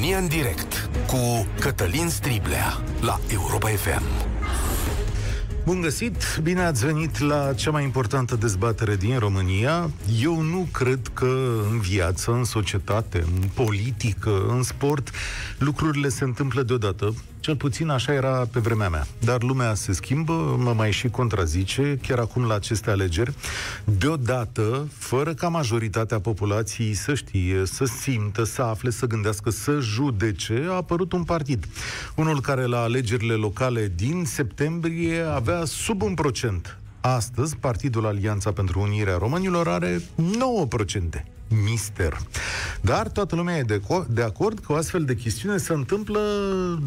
[0.00, 4.02] România în direct cu Cătălin Striblea la Europa FM.
[5.64, 9.90] Bun găsit, bine ați venit la cea mai importantă dezbatere din România.
[10.22, 15.10] Eu nu cred că în viață, în societate, în politică, în sport,
[15.58, 17.14] lucrurile se întâmplă deodată.
[17.40, 19.06] Cel puțin așa era pe vremea mea.
[19.18, 23.34] Dar lumea se schimbă, mă mai și contrazice, chiar acum la aceste alegeri.
[23.84, 30.66] Deodată, fără ca majoritatea populației să știe, să simtă, să afle, să gândească, să judece,
[30.68, 31.68] a apărut un partid.
[32.14, 36.78] Unul care la alegerile locale din septembrie avea sub un procent.
[37.00, 40.02] Astăzi, Partidul Alianța pentru Unirea Românilor are
[41.18, 42.18] 9% mister.
[42.80, 46.20] Dar toată lumea e de, co- de acord că o astfel de chestiune se întâmplă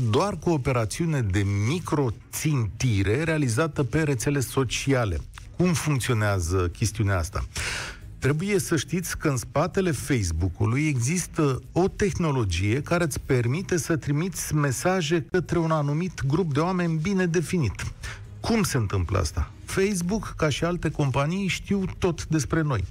[0.09, 5.19] doar cu operațiune de microțintire realizată pe rețele sociale.
[5.57, 7.45] Cum funcționează chestiunea asta?
[8.19, 14.55] Trebuie să știți că în spatele Facebook-ului există o tehnologie care îți permite să trimiți
[14.55, 17.83] mesaje către un anumit grup de oameni bine definit.
[18.39, 19.51] Cum se întâmplă asta?
[19.65, 22.83] Facebook, ca și alte companii, știu tot despre noi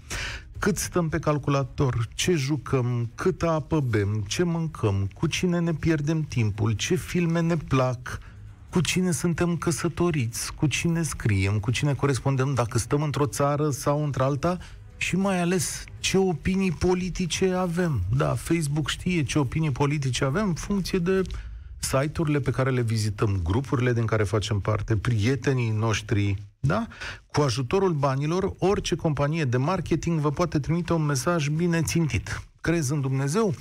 [0.63, 6.23] cât stăm pe calculator, ce jucăm, câtă apă bem, ce mâncăm, cu cine ne pierdem
[6.23, 8.19] timpul, ce filme ne plac,
[8.71, 14.05] cu cine suntem căsătoriți, cu cine scriem, cu cine corespondem, dacă stăm într-o țară sau
[14.05, 14.59] într-alta?
[14.97, 18.03] Și mai ales ce opinii politice avem.
[18.17, 21.23] Da, Facebook știe ce opinii politice avem în funcție de
[21.79, 26.37] site-urile pe care le vizităm, grupurile din care facem parte, prietenii noștri,
[26.67, 26.87] da?
[27.33, 32.43] Cu ajutorul banilor, orice companie de marketing vă poate trimite un mesaj bine țintit.
[32.61, 33.55] Crezi în Dumnezeu?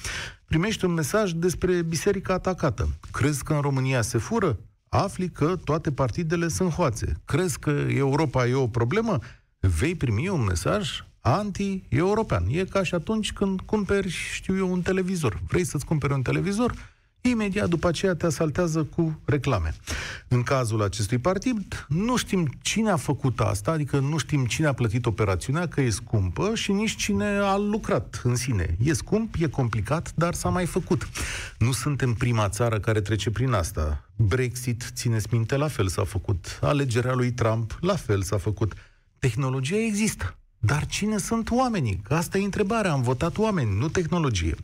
[0.45, 2.89] Primești un mesaj despre biserica atacată.
[3.11, 4.59] Crezi că în România se fură?
[4.89, 7.21] Afli că toate partidele sunt hoațe.
[7.25, 9.19] Crezi că Europa e o problemă?
[9.59, 12.45] Vei primi un mesaj anti-european.
[12.49, 15.41] E ca și atunci când cumperi, știu eu, un televizor.
[15.47, 16.73] Vrei să-ți cumperi un televizor?
[17.21, 19.75] Imediat după aceea te asaltează cu reclame.
[20.27, 24.73] În cazul acestui partid, nu știm cine a făcut asta, adică nu știm cine a
[24.73, 28.77] plătit operațiunea, că e scumpă și nici cine a lucrat în sine.
[28.83, 31.09] E scump, e complicat, dar s-a mai făcut.
[31.57, 34.09] Nu suntem prima țară care trece prin asta.
[34.15, 36.59] Brexit, țineți minte, la fel s-a făcut.
[36.61, 38.73] Alegerea lui Trump, la fel s-a făcut.
[39.19, 40.35] Tehnologia există.
[40.63, 42.01] Dar cine sunt oamenii?
[42.03, 42.91] Că asta e întrebarea.
[42.91, 44.55] Am votat oameni, nu tehnologie.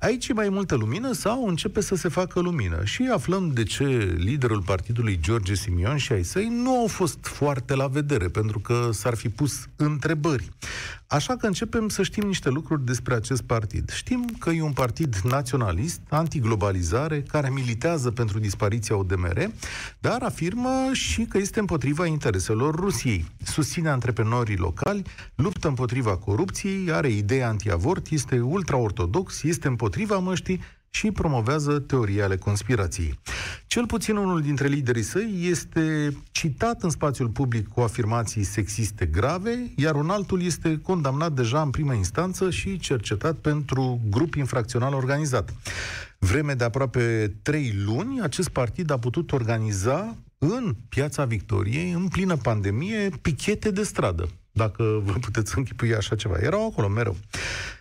[0.00, 2.84] Aici e mai multă lumină sau începe să se facă lumină?
[2.84, 7.74] Și aflăm de ce liderul partidului George Simion și ai săi nu au fost foarte
[7.74, 10.48] la vedere, pentru că s-ar fi pus întrebări.
[11.06, 13.90] Așa că începem să știm niște lucruri despre acest partid.
[13.90, 19.50] Știm că e un partid naționalist, antiglobalizare, care militează pentru dispariția ODMR,
[19.98, 23.24] dar afirmă și că este împotriva intereselor Rusiei.
[23.44, 25.02] Susține antreprenorii locali,
[25.40, 32.36] luptă împotriva corupției, are idei antiavort, este ultraortodox, este împotriva măștii și promovează teorii ale
[32.36, 33.18] conspirației.
[33.66, 39.72] Cel puțin unul dintre liderii săi este citat în spațiul public cu afirmații sexiste grave,
[39.76, 45.54] iar un altul este condamnat deja în primă instanță și cercetat pentru grup infracțional organizat.
[46.18, 52.36] Vreme de aproape trei luni, acest partid a putut organiza în Piața Victoriei, în plină
[52.36, 56.36] pandemie, pichete de stradă, dacă vă puteți închipui așa ceva.
[56.40, 57.16] Erau acolo mereu.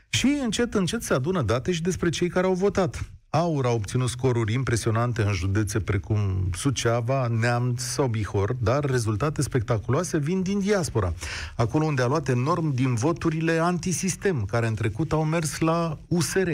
[0.09, 3.09] Și încet, încet se adună date și despre cei care au votat.
[3.30, 10.18] Aur a obținut scoruri impresionante în județe precum Suceava, Neamț sau Bihor, dar rezultate spectaculoase
[10.18, 11.13] vin din diaspora,
[11.56, 16.50] acolo unde a luat enorm din voturile antisistem, care în trecut au mers la USR.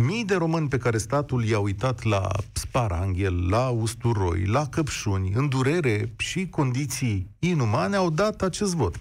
[0.00, 5.48] Mii de români pe care statul i-a uitat la Sparanghel, la Usturoi, la Căpșuni, în
[5.48, 8.94] durere și condiții inumane, au dat acest vot.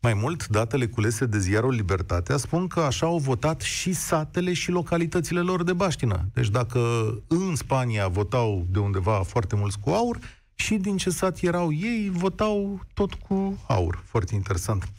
[0.00, 4.70] Mai mult, datele culese de ziarul Libertatea spun că așa au votat și satele și
[4.70, 6.28] localitățile lor de baștină.
[6.34, 6.80] Deci dacă
[7.26, 10.18] în Spania votau de undeva foarte mulți cu aur,
[10.54, 14.02] și din ce sat erau ei, votau tot cu aur.
[14.04, 14.92] Foarte interesant.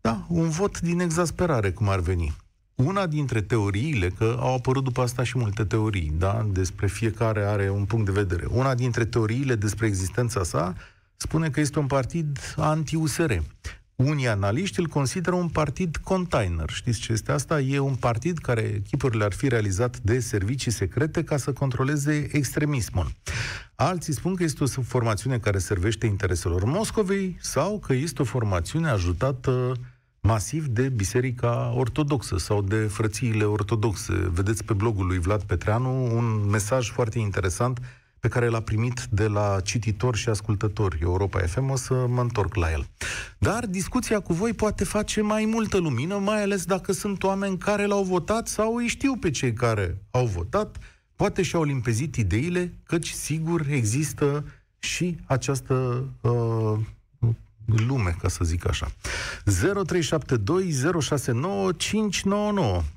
[0.00, 2.36] Da, un vot din exasperare, cum ar veni.
[2.84, 7.70] Una dintre teoriile, că au apărut după asta și multe teorii, da, despre fiecare are
[7.70, 8.46] un punct de vedere.
[8.50, 10.74] Una dintre teoriile despre existența sa
[11.16, 13.32] spune că este un partid anti-USR.
[13.94, 16.70] Unii analiști îl consideră un partid container.
[16.70, 17.60] Știți ce este asta?
[17.60, 23.12] E un partid care echipurile ar fi realizat de servicii secrete ca să controleze extremismul.
[23.74, 28.88] Alții spun că este o formațiune care servește intereselor Moscovei sau că este o formațiune
[28.88, 29.72] ajutată
[30.20, 34.12] masiv de Biserica Ortodoxă sau de frățiile ortodoxe.
[34.32, 37.78] Vedeți pe blogul lui Vlad Petreanu un mesaj foarte interesant
[38.18, 42.54] pe care l-a primit de la cititori și ascultători Europa FM, o să mă întorc
[42.54, 42.86] la el.
[43.38, 47.86] Dar discuția cu voi poate face mai multă lumină, mai ales dacă sunt oameni care
[47.86, 50.76] l-au votat sau îi știu pe cei care au votat,
[51.16, 54.44] poate și-au limpezit ideile, căci sigur există
[54.78, 56.78] și această uh,
[57.76, 58.90] lume, ca să zic așa.
[59.50, 59.54] 0372069599.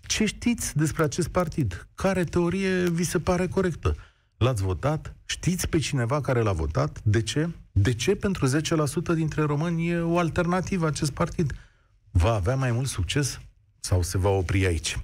[0.01, 1.87] Ce știți despre acest partid?
[1.95, 3.95] Care teorie vi se pare corectă?
[4.37, 5.15] L-ați votat?
[5.25, 7.01] Știți pe cineva care l-a votat?
[7.03, 7.49] De ce?
[7.71, 8.51] De ce pentru 10%
[9.15, 11.53] dintre români e o alternativă acest partid?
[12.11, 13.39] Va avea mai mult succes
[13.79, 14.99] sau se va opri aici?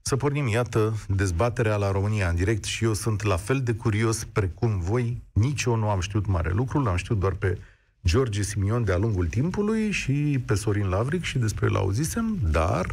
[0.00, 4.24] Să pornim, iată, dezbaterea la România în direct și eu sunt la fel de curios
[4.24, 5.22] precum voi.
[5.32, 7.58] Nici eu nu am știut mare lucru, l-am știut doar pe
[8.06, 12.86] George Simion de-a lungul timpului și pe Sorin Lavric și despre el auzisem, dar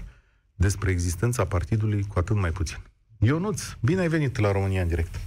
[0.55, 2.77] despre existența partidului cu atât mai puțin.
[3.19, 5.19] Ionuț, bine ai venit la România în direct.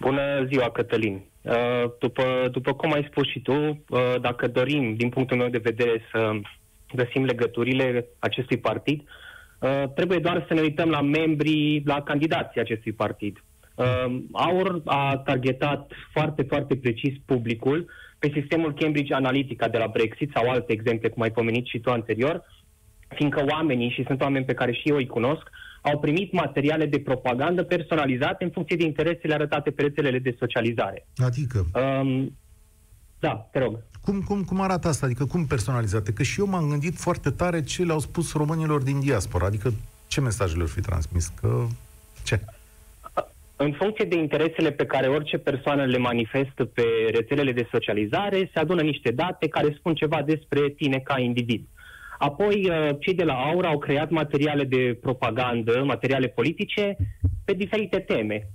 [0.00, 1.20] Bună ziua, Cătălin.
[1.42, 5.58] Uh, după, după cum ai spus și tu, uh, dacă dorim, din punctul meu de
[5.58, 6.40] vedere, să
[6.94, 9.02] găsim legăturile acestui partid,
[9.58, 13.44] uh, trebuie doar să ne uităm la membrii, la candidații acestui partid.
[14.32, 17.90] Aur a targetat foarte, foarte precis publicul
[18.24, 21.90] pe sistemul Cambridge Analytica de la Brexit sau alte exemple, cum ai pomenit și tu
[21.90, 22.42] anterior,
[23.08, 25.42] fiindcă oamenii, și sunt oameni pe care și eu îi cunosc,
[25.82, 31.06] au primit materiale de propagandă personalizate în funcție de interesele arătate pe rețelele de socializare.
[31.16, 31.66] Adică?
[31.74, 32.36] Um,
[33.18, 33.78] da, te rog.
[34.00, 35.06] Cum, cum, cum arată asta?
[35.06, 36.12] Adică cum personalizate?
[36.12, 39.46] Că și eu m-am gândit foarte tare ce le-au spus românilor din diaspora.
[39.46, 39.72] Adică
[40.06, 41.26] ce mesaje le-au fi transmis?
[41.26, 41.66] Că
[42.22, 42.40] ce?
[43.56, 48.60] În funcție de interesele pe care orice persoană le manifestă pe rețelele de socializare, se
[48.60, 51.66] adună niște date care spun ceva despre tine ca individ.
[52.18, 56.96] Apoi, uh, cei de la Aura au creat materiale de propagandă, materiale politice,
[57.44, 58.48] pe diferite teme.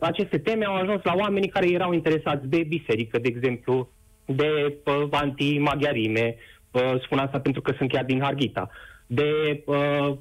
[0.00, 3.88] Aceste teme au ajuns la oamenii care erau interesați de biserică, de exemplu,
[4.24, 6.36] de uh, anti-maghiarime,
[6.70, 8.70] uh, spun asta pentru că sunt chiar din Harghita,
[9.06, 10.16] de uh,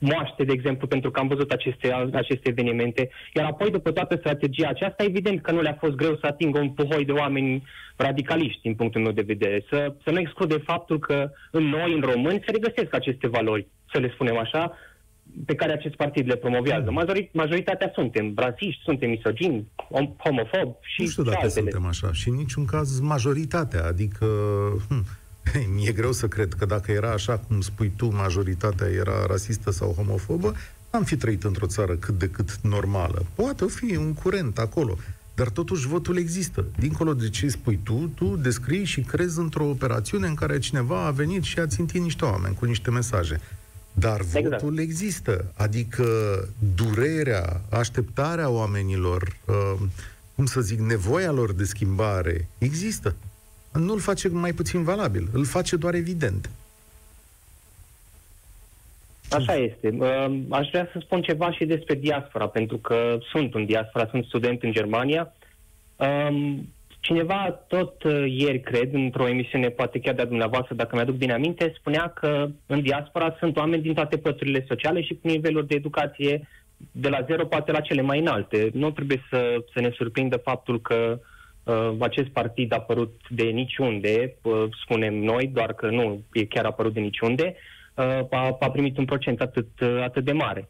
[0.00, 3.10] moaște, de exemplu, pentru că am văzut aceste, aceste evenimente.
[3.34, 6.70] Iar apoi, după toată strategia aceasta, evident că nu le-a fost greu să atingă un
[6.70, 7.62] puhoi de oameni
[7.96, 9.64] radicaliști, din punctul meu de vedere.
[9.68, 13.98] Să, să nu exclude faptul că în noi, în români, se regăsesc aceste valori, să
[13.98, 14.72] le spunem așa,
[15.46, 16.90] pe care acest partid le promovează.
[16.90, 19.66] Majorit, majoritatea suntem rasiști, suntem misogini,
[20.24, 21.70] homofobi și Nu știu dacă altele.
[21.70, 24.26] suntem așa și în niciun caz majoritatea, adică...
[24.88, 25.04] Hm,
[25.74, 29.92] mi-e greu să cred că dacă era așa cum spui tu, majoritatea era rasistă sau
[29.92, 30.54] homofobă,
[30.90, 33.26] am fi trăit într-o țară cât de cât normală.
[33.34, 34.98] Poate fi un curent acolo,
[35.34, 36.64] dar totuși votul există.
[36.78, 41.10] Dincolo de ce spui tu, tu descrii și crezi într-o operațiune în care cineva a
[41.10, 43.40] venit și a țintit niște oameni cu niște mesaje.
[43.92, 44.48] Dar exact.
[44.48, 46.04] votul există, adică
[46.74, 49.80] durerea, așteptarea oamenilor, uh,
[50.34, 53.14] cum să zic, nevoia lor de schimbare există
[53.72, 56.50] nu îl face mai puțin valabil, îl face doar evident.
[59.30, 59.96] Așa este.
[60.48, 64.62] Aș vrea să spun ceva și despre diaspora, pentru că sunt în diaspora, sunt student
[64.62, 65.32] în Germania.
[67.00, 71.74] Cineva tot uh, ieri, cred, într-o emisiune, poate chiar de-a dumneavoastră, dacă mi-aduc bine aminte,
[71.76, 76.48] spunea că în diaspora sunt oameni din toate păturile sociale și cu niveluri de educație
[76.92, 78.70] de la zero, poate la cele mai înalte.
[78.72, 81.26] Nu trebuie să, să ne surprindă faptul că Uh,
[81.98, 86.92] acest partid a apărut de niciunde, uh, spunem noi, doar că nu e chiar apărut
[86.92, 87.54] de niciunde,
[87.94, 89.68] uh, a, a primit un procent atât,
[90.02, 90.68] atât de mare.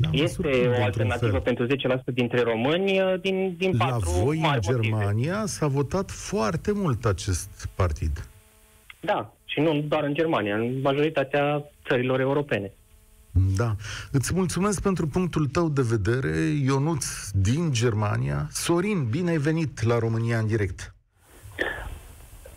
[0.00, 1.68] Da, este o alternativă pentru 10%
[2.04, 5.46] dintre români din, din La patru voi mari în Germania motive.
[5.46, 8.28] s-a votat foarte mult acest partid.
[9.00, 12.72] Da, și nu doar în Germania, în majoritatea țărilor europene.
[13.56, 13.76] Da.
[14.10, 18.48] Îți mulțumesc pentru punctul tău de vedere, Ionuț din Germania.
[18.52, 20.94] Sorin, bine ai venit la România în direct.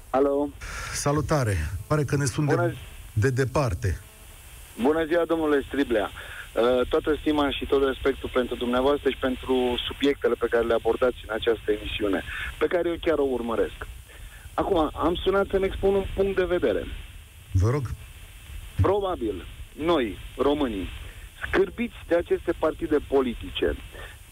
[0.10, 0.50] Alo.
[0.94, 1.58] Salutare.
[1.88, 2.66] Pare că ne sunt Bună...
[2.66, 2.76] de,
[3.14, 4.00] de departe.
[4.82, 6.10] Bună ziua, domnule Striblea.
[6.10, 11.18] Uh, toată stima și tot respectul pentru dumneavoastră și pentru subiectele pe care le abordați
[11.28, 12.24] în această emisiune,
[12.58, 13.88] pe care eu chiar o urmăresc.
[14.54, 16.86] Acum, am sunat să-mi expun un punct de vedere.
[17.52, 17.84] Vă rog.
[18.82, 19.46] Probabil,
[19.84, 20.90] noi, românii,
[21.46, 23.76] scârbiți de aceste partide politice,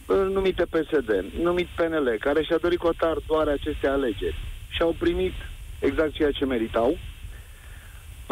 [0.08, 2.90] numite PSD, numit PNL, care și-a dorit cu
[3.28, 4.36] doar aceste alegeri
[4.70, 5.34] și au primit
[5.80, 6.98] exact ceea ce meritau,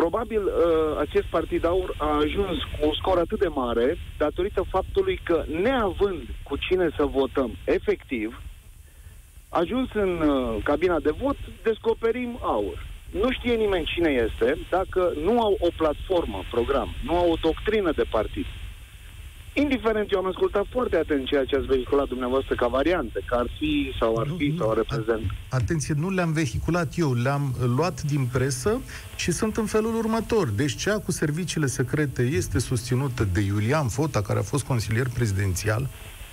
[0.01, 5.19] Probabil uh, acest partid aur a ajuns cu un scor atât de mare datorită faptului
[5.23, 8.41] că, neavând cu cine să votăm efectiv,
[9.49, 15.41] ajuns în uh, cabina de vot, descoperim aur nu știe nimeni cine este dacă nu
[15.41, 18.45] au o platformă, program, nu au o doctrină de partid.
[19.53, 23.47] Indiferent, eu am ascultat foarte atent ceea ce ați vehiculat dumneavoastră ca variante, că ar
[23.57, 25.31] fi sau ar fi Nu, sau nu, reprezent.
[25.49, 28.81] Atenție, nu le-am vehiculat eu, le-am luat din presă
[29.15, 30.47] și sunt în felul următor.
[30.47, 35.87] Deci cea cu serviciile secrete este susținută de Iulian Fota, care a fost consilier prezidențial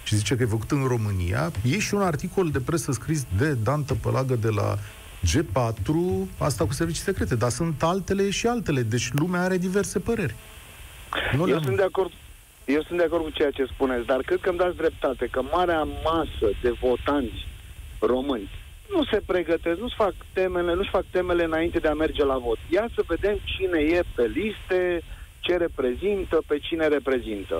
[0.04, 1.52] și zice că e făcut în România.
[1.62, 4.78] E și un articol de presă scris de Dan Tăpălagă de la
[5.30, 5.94] G4,
[6.38, 10.34] asta cu servicii secrete, dar sunt altele și altele, deci lumea are diverse păreri.
[11.32, 12.10] Nu Eu le-am- sunt de acord
[12.64, 15.42] eu sunt de acord cu ceea ce spuneți, dar cred că îmi dați dreptate că
[15.52, 17.46] marea masă de votanți
[17.98, 18.50] români
[18.90, 22.58] nu se pregătesc, nu-și fac temele, nu-și fac temele înainte de a merge la vot.
[22.68, 25.02] Ia să vedem cine e pe liste,
[25.40, 27.54] ce reprezintă, pe cine reprezintă.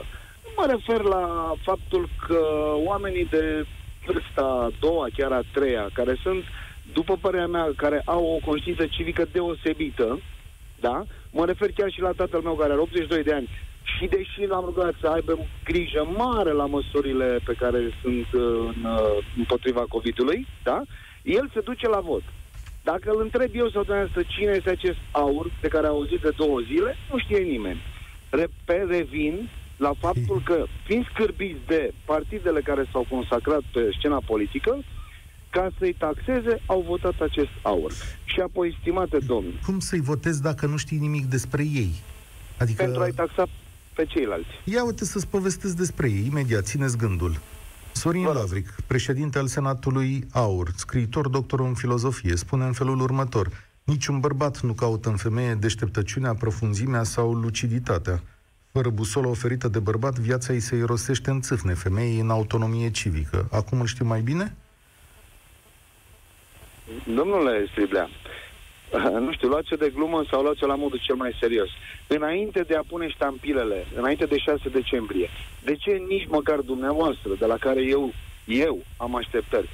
[0.45, 2.39] Nu mă refer la faptul că
[2.85, 3.67] oamenii de
[4.07, 6.45] vârsta a doua, chiar a treia, care sunt,
[6.93, 10.21] după părerea mea, care au o conștiință civică deosebită,
[10.81, 11.05] da?
[11.31, 13.49] Mă refer chiar și la tatăl meu care are 82 de ani
[13.97, 18.43] și deși l-am rugat să aibă grijă mare la măsurile pe care sunt uh,
[18.75, 20.83] în, uh, împotriva COVID-ului, da?
[21.23, 22.23] El se duce la vot.
[22.83, 26.33] Dacă îl întreb eu sau dumneavoastră cine este acest aur de care a auzit de
[26.37, 27.81] două zile, nu știe nimeni.
[28.31, 34.79] Re- revin la faptul că, fiind scârbiți de partidele care s-au consacrat pe scena politică,
[35.55, 37.93] ca să-i taxeze, au votat acest aur.
[38.25, 41.95] Și apoi, stimate domni, Cum să-i votezi dacă nu știi nimic despre ei?
[42.59, 42.83] Adică...
[42.83, 43.47] pentru a-i taxa
[43.95, 44.49] pe ceilalți.
[44.65, 47.41] Ia uite să-ți povestesc despre ei, imediat, țineți gândul.
[47.93, 48.37] Sorin Vă rog.
[48.37, 53.51] Lavric, președinte al Senatului AUR, scriitor, doctor în filozofie, spune în felul următor.
[53.85, 58.23] Niciun bărbat nu caută în femeie deșteptăciunea, profunzimea sau luciditatea.
[58.73, 63.49] Fără busolă oferită de bărbat, viața îi se irosește în țâfne, femeii în autonomie civică.
[63.51, 64.57] Acum îl știu mai bine?
[67.15, 68.11] Domnule Striblea,
[69.27, 71.69] nu știu, luați-o de glumă sau luați-o la modul cel mai serios.
[72.07, 75.29] Înainte de a pune ștampilele, înainte de 6 decembrie,
[75.65, 78.13] de ce nici măcar dumneavoastră, de la care eu,
[78.45, 79.69] eu am așteptări,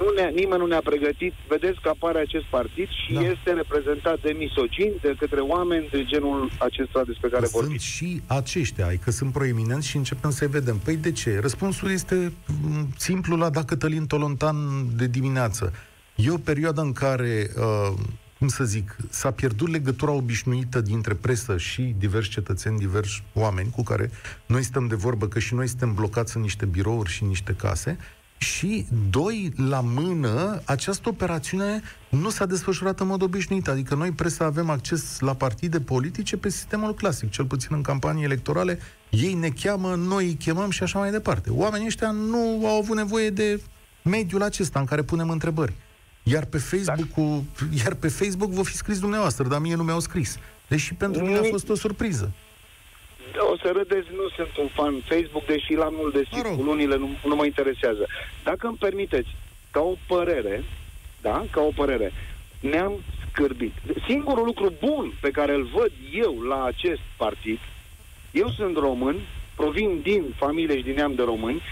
[0.00, 3.20] nu ne, nimeni nu ne-a pregătit, vedeți că apare acest partid și Da.
[3.20, 3.26] da.
[3.26, 7.78] este reprezentat de misogini, de către oameni de genul acesta despre care Sunt vorbim.
[7.78, 10.76] și aceștia, ai că sunt proeminenți și începem să-i vedem.
[10.84, 11.38] Păi de ce?
[11.40, 14.56] Răspunsul este m, simplu la da Cătălin Tolontan
[14.96, 15.72] de dimineață.
[16.14, 17.98] E o perioadă în care, uh,
[18.38, 23.82] cum să zic, s-a pierdut legătura obișnuită dintre presă și diversi cetățeni, diversi oameni cu
[23.82, 24.10] care
[24.46, 27.54] noi stăm de vorbă, că și noi suntem blocați în niște birouri și în niște
[27.54, 27.98] case,
[28.42, 33.68] și, doi, la mână, această operațiune nu s-a desfășurat în mod obișnuit.
[33.68, 38.24] Adică noi, presa, avem acces la partide politice pe sistemul clasic, cel puțin în campanii
[38.24, 38.78] electorale.
[39.10, 41.50] Ei ne cheamă, noi îi chemăm și așa mai departe.
[41.50, 43.60] Oamenii ăștia nu au avut nevoie de
[44.02, 45.72] mediul acesta în care punem întrebări.
[46.22, 47.08] Iar pe Facebook,
[47.84, 50.38] iar pe Facebook vă fi scris dumneavoastră, dar mie nu mi-au scris.
[50.68, 52.32] Deși pentru mine a fost o surpriză.
[53.52, 56.56] O să râdeți, nu sunt un fan Facebook, deși l-am mult de Mă rog.
[56.56, 58.06] cu unile nu, nu mă interesează.
[58.44, 59.28] Dacă îmi permiteți,
[59.70, 60.64] ca o părere,
[61.20, 62.12] da, ca o părere,
[62.60, 62.92] ne-am
[63.30, 63.72] scârbit.
[64.06, 67.58] Singurul lucru bun pe care îl văd eu la acest partid,
[68.30, 69.16] eu sunt român,
[69.56, 71.62] provin din familie și din neam de români,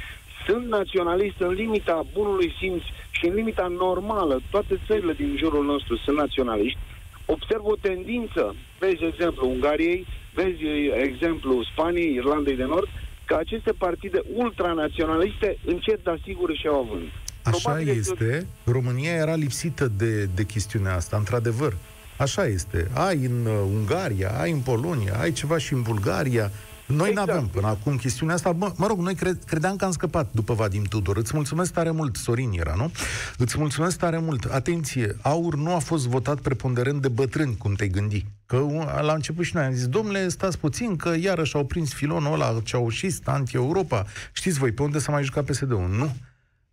[0.46, 2.82] sunt naționalist în limita bunului simț
[3.20, 4.40] și în limita normală.
[4.50, 6.78] Toate țările din jurul nostru sunt naționaliști.
[7.26, 10.62] Observ o tendință, vezi exemplu Ungariei, vezi
[11.08, 12.88] exemplu Spaniei, Irlandei de Nord,
[13.24, 17.08] că aceste partide ultranaționaliste încet, dar sigur și au avânt.
[17.42, 18.46] Așa Probabil este.
[18.64, 21.76] România era lipsită de, de chestiunea asta, într-adevăr.
[22.16, 22.88] Așa este.
[22.94, 26.50] Ai în uh, Ungaria, ai în Polonia, ai ceva și în Bulgaria.
[26.90, 27.26] Noi Exact.
[27.28, 28.52] n-aveam până acum chestiunea asta.
[28.52, 31.16] Mă, mă rog, noi cre- credeam că am scăpat după Vadim Tudor.
[31.16, 32.92] Îți mulțumesc tare mult, Sorin era, nu?
[33.38, 34.44] Îți mulțumesc tare mult.
[34.44, 38.26] Atenție, AUR nu a fost votat preponderent de bătrâni, cum te-ai gândi.
[38.46, 41.92] Că uh, la început și noi am zis, domnule, stați puțin, că iarăși au prins
[41.92, 44.06] filonul ăla ceaușist, anti-Europa.
[44.32, 45.88] Știți voi, pe unde s-a mai jucat PSD-ul?
[45.98, 46.16] Nu.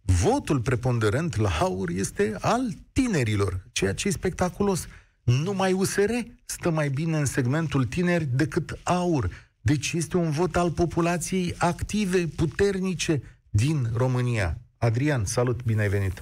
[0.02, 2.62] Votul preponderent la AUR este al
[2.94, 4.88] tinerilor, ceea ce e spectaculos.
[5.24, 6.12] Numai USR
[6.46, 9.30] stă mai bine în segmentul tineri decât AUR.
[9.68, 14.58] Deci este un vot al populației active, puternice din România.
[14.78, 16.22] Adrian, salut, bine ai venit.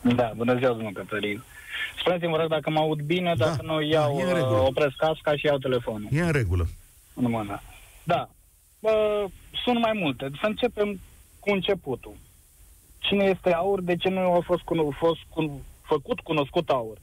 [0.00, 1.42] Da, bună ziua, domnul Cătălin.
[1.98, 4.56] Spuneți-mi, vă rog, dacă mă aud bine, Da, dacă nu da, iau, e în regulă.
[4.60, 6.68] uh, opresc casca și iau telefonul E în regulă.
[7.14, 7.60] în mână.
[8.04, 8.28] Da,
[8.80, 9.24] uh,
[9.64, 10.30] sunt mai multe.
[10.40, 11.00] Să începem
[11.40, 12.16] cu începutul.
[12.98, 16.98] Cine este aur, de ce nu a fost, cuno- fost cun- făcut cunoscut aur?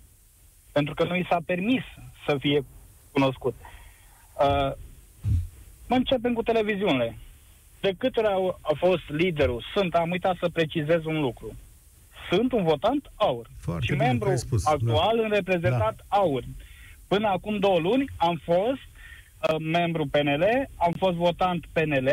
[0.71, 1.83] Pentru că nu i s-a permis
[2.27, 2.65] să fie
[3.11, 3.55] cunoscut.
[4.39, 4.75] Uh, mă
[5.87, 7.17] începem cu televiziunile.
[7.79, 11.55] De câte ori au- a fost liderul, sunt, am uitat să precizez un lucru.
[12.31, 13.47] Sunt un votant aur.
[13.59, 15.23] Foarte și bine că membru ai spus, actual da.
[15.23, 16.17] în reprezentat da.
[16.17, 16.43] aur.
[17.07, 18.85] Până acum două luni am fost
[19.49, 22.09] uh, membru PNL, am fost votant PNL,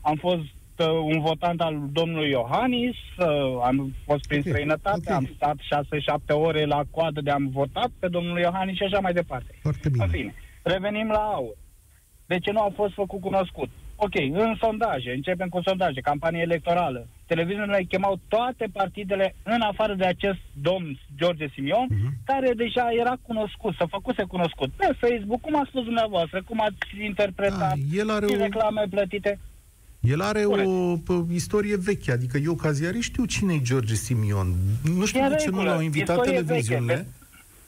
[0.00, 0.40] am fost
[0.78, 3.26] uh, un votant al domnului Iohannis, uh,
[3.64, 5.14] am fost prin Ok, străinătate, ok.
[5.14, 9.12] am stat 6-7 ore la coadă de am votat pe domnul Iohannis și așa mai
[9.12, 9.58] departe.
[9.62, 10.04] Foarte bine.
[10.04, 11.54] În fine, revenim la aur.
[12.26, 13.68] De ce nu a fost făcut cunoscut?
[13.96, 17.06] Ok, în sondaje, începem cu sondaje, campanie electorală.
[17.26, 22.12] Televiziunile chemau toate partidele, în afară de acest domn George Simion, Mhm.
[22.24, 26.76] care deja era cunoscut, să făcuse cunoscut pe Facebook, cum a spus dumneavoastră, cum ați
[27.04, 29.38] interpretat, Da, el are din o- reclame plătite.
[30.00, 30.68] El are Corect.
[30.68, 34.54] o pă, istorie veche, adică eu ca ziarist știu cine e George Simion.
[34.96, 36.94] Nu știu E în de ce nu regulă, l-au invitat istorie televiziunile.
[36.94, 37.08] veche,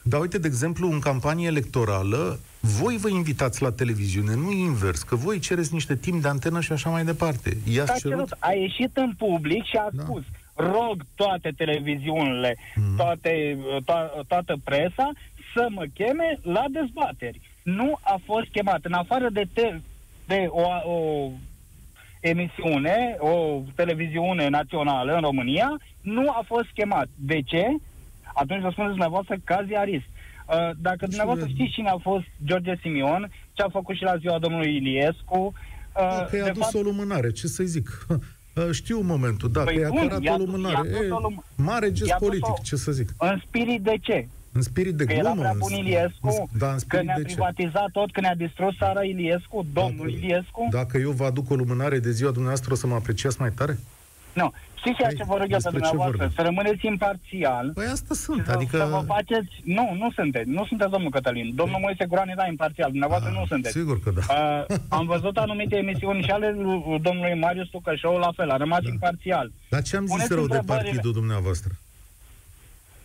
[0.09, 5.15] Dar uite, de exemplu, în campanie electorală, voi vă invitați la televiziune, nu invers, că
[5.15, 7.57] voi cereți niște timp de antenă și așa mai departe.
[7.73, 8.11] I-ați A, cerut?
[8.15, 10.03] cerut, a ieșit în public și a Da.
[10.03, 10.23] spus
[10.55, 12.95] rog toate televiziunile, Mhm.
[12.95, 15.09] toate, to- toată presa
[15.55, 17.41] să mă cheme la dezbateri.
[17.63, 18.79] Nu a fost chemat.
[18.85, 19.79] În afară de, te-
[20.27, 21.29] de o, o
[22.19, 27.07] emisiune, o televiziune națională în România, nu a fost chemat.
[27.15, 27.65] De ce?
[28.41, 30.05] Atunci vă spuneți dumneavoastră ca ziarist.
[30.05, 34.39] Uh, Dacă dumneavoastră știți cine a fost George Simion, ce a făcut și la ziua
[34.39, 37.87] domnului Iliescu, uh, Că i-a de dus fapt, o lumânare, ce să zic?
[38.71, 40.75] Știu momentul, da, Păi că i-a bun, cărat i-a o dus- lumânare.
[40.89, 43.09] i-a dus E, o lum- mare gest i-a dus politic, o- ce să zic.
[43.19, 44.27] În spirit de ce?
[44.51, 45.27] În spirit de Că glumă.
[45.29, 47.27] era prea în bun spirit- Iliescu, Da, în că spirit ne-a de ce?
[47.33, 50.67] privatizat tot, că ne-a distrus Sara Iliescu, domnul Dacă- Iliescu.
[50.71, 53.77] Dacă eu vă aduc o lumânare de ziua dumneavoastră, o să mă apreciați mai tare?
[54.33, 54.51] Nu.
[54.87, 56.17] Știți ceea Păi, ce vă rog eu pe despre ce dumneavoastră?
[56.17, 56.35] vorbim?
[56.37, 57.65] Să rămâneți imparțial.
[57.79, 58.77] Păi asta și sunt, să, adică...
[58.77, 59.51] să vă faceți...
[59.77, 60.49] Nu, nu sunteți.
[60.57, 61.47] Nu sunteți domnul Cătălin.
[61.61, 62.89] Domnul Moise Guran era imparțial.
[62.95, 63.77] Dumneavoastră nu sunteți.
[63.79, 64.21] Sigur că da.
[64.69, 68.81] Uh, am văzut anumite emisiuni și ale lui- domnului Marius Tucășou la fel, a rămas
[68.83, 68.89] Da.
[68.89, 69.47] imparțial.
[69.73, 70.83] Dar ce am zis Puneți rău de întrebările.
[70.89, 71.71] partidul dumneavoastră?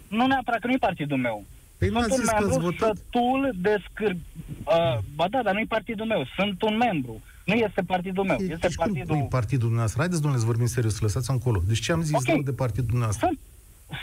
[0.09, 1.45] Nu neapărat că nu-i partidul meu.
[1.79, 2.97] Păi nu Sunt ați un zis că ați membru votat?
[2.97, 4.19] sătul de scârb...
[4.65, 6.27] Uh, ba da, dar nu-i partidul meu.
[6.37, 7.21] Sunt un membru.
[7.45, 8.37] Nu este partidul meu.
[8.41, 9.17] Este Deci cum partidul...
[9.17, 10.01] nu partidul dumneavoastră?
[10.01, 11.63] Haideți, domnule, să vorbim serios, lăsați încolo.
[11.67, 12.27] Deci ce am zis Ok.
[12.27, 13.27] rău de partidul dumneavoastră?
[13.27, 13.39] Sunt,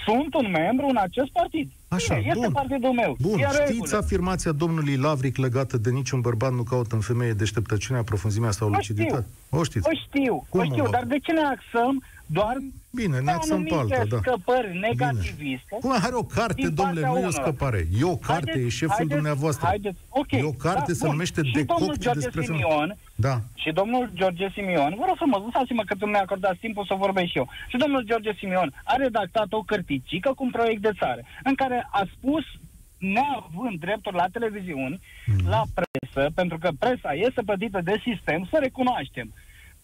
[0.05, 1.71] sunt un membru în acest partid.
[1.87, 2.51] Așa, Bine, este bun.
[2.53, 3.15] partidul meu.
[3.19, 3.97] Bun, E în știți regulă.
[3.97, 8.71] afirmația domnului Lavric legată de niciun bărbat nu caută în femeie deșteptăciunea, profunzimea sau O
[8.71, 9.25] luciditate?
[9.49, 9.87] O știți?
[9.87, 12.55] O știu, Cum o o știu, mă- dar de ce ne axăm doar
[12.93, 14.17] Bine, ne pe axăm pe anumite alta, da.
[14.17, 15.75] scăpări negativiste?
[15.79, 17.41] Cum are o carte, din domnule, partea nu e o unora.
[17.41, 17.79] scăpare.
[17.99, 19.65] E o carte, Haideți- e șeful haideți- dumneavoastră.
[19.67, 20.31] Haideți, ok.
[20.31, 21.09] E o carte, da, se bun.
[21.11, 22.63] numește și Decocte domnul George despre femeie.
[22.63, 23.35] Simion, Da.
[23.61, 27.27] Și domnul George Simion, vă rog frumos, lăsați-mă că tu mi-a acordat timpul să vorbesc
[27.31, 27.47] și eu.
[27.71, 31.87] Și domnul George Simion a redactat o cărticică cu un proiect de țară, în care
[31.91, 32.43] a spus,
[32.97, 35.49] neavând drepturi la televiziuni, Mhm.
[35.49, 39.33] la presă, pentru că presa este plătită de sistem, să recunoaștem.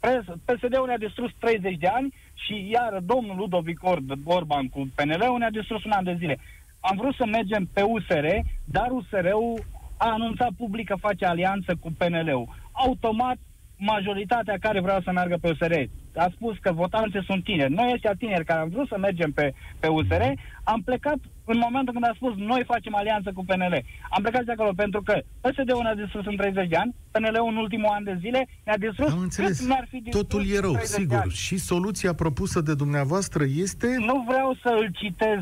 [0.06, 5.38] Presă, PSD-ul ne-a distrus 30 de ani și iar domnul Ludovic Or- Orban cu PNL-ul
[5.38, 6.40] ne-a distrus un an de zile.
[6.80, 8.26] Am vrut să mergem pe USR,
[8.64, 9.64] dar USR-ul
[9.98, 12.48] a anunțat public că face alianță cu PNL-ul.
[12.72, 13.38] Automat,
[13.78, 15.74] majoritatea care vrea să meargă pe USR
[16.18, 17.74] a spus că votanții sunt tineri.
[17.74, 20.22] Noi ăștia tineri care am vrut să mergem pe, pe USR,
[20.64, 23.84] am plecat în momentul când a spus noi facem alianță cu PNL.
[24.10, 27.56] Am plecat de acolo pentru că PSD-ul ne-a distrus în 30 de ani, PNL-ul în
[27.56, 29.58] ultimul an de zile ne-a distrus Am înțeles.
[29.58, 31.18] cât ne-ar fi distrus Totul e rău, 30 de sigur.
[31.18, 31.32] ani.
[31.32, 33.88] Și soluția propusă de dumneavoastră este...
[34.00, 35.40] Nu vreau să îl citez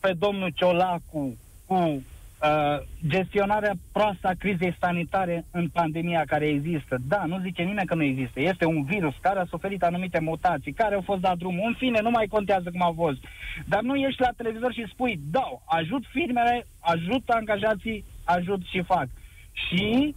[0.00, 2.02] pe domnul Ciolacu cu
[2.44, 6.96] uh, gestionarea proastă a crizei sanitare în pandemia care există.
[7.08, 8.40] Da, nu zice nimeni că nu există.
[8.40, 11.66] Este un virus care a suferit anumite mutații, care au fost dat drumul.
[11.66, 13.18] În fine, nu mai contează cum a fost.
[13.66, 19.08] Dar nu ești la televizor și spui, da, ajut firmele, ajut angajații, ajut și fac.
[19.66, 20.14] Și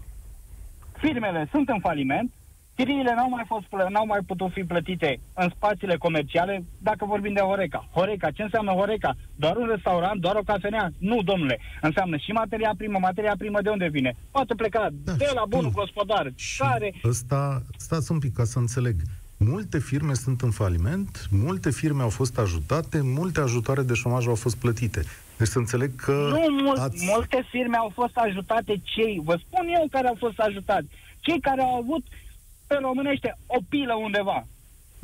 [0.97, 2.31] firmele sunt în faliment,
[2.77, 7.33] chiriile n-au mai, fost, plă- n-au mai putut fi plătite în spațiile comerciale, dacă vorbim
[7.33, 7.87] de Horeca.
[7.93, 9.15] Horeca, ce înseamnă Horeca?
[9.35, 10.91] Doar un restaurant, doar o cafenea?
[10.97, 11.59] Nu, domnule.
[11.81, 12.97] Înseamnă și materia primă.
[13.01, 14.15] Materia primă de unde vine?
[14.31, 15.81] Poate pleca Da, de la bunul știu.
[15.81, 16.93] gospodar, Și care...
[17.03, 18.95] ăsta, stați un pic ca să înțeleg.
[19.39, 24.35] Multe firme sunt în faliment, multe firme au fost ajutate, multe ajutoare de șomaj au
[24.35, 25.03] fost plătite.
[25.37, 27.05] Deci să înțeleg că Nu, mul- ați...
[27.15, 30.87] multe firme au fost ajutate cei, vă spun eu care au fost ajutați,
[31.19, 32.03] cei care au avut
[32.67, 34.45] pe românește o pilă undeva.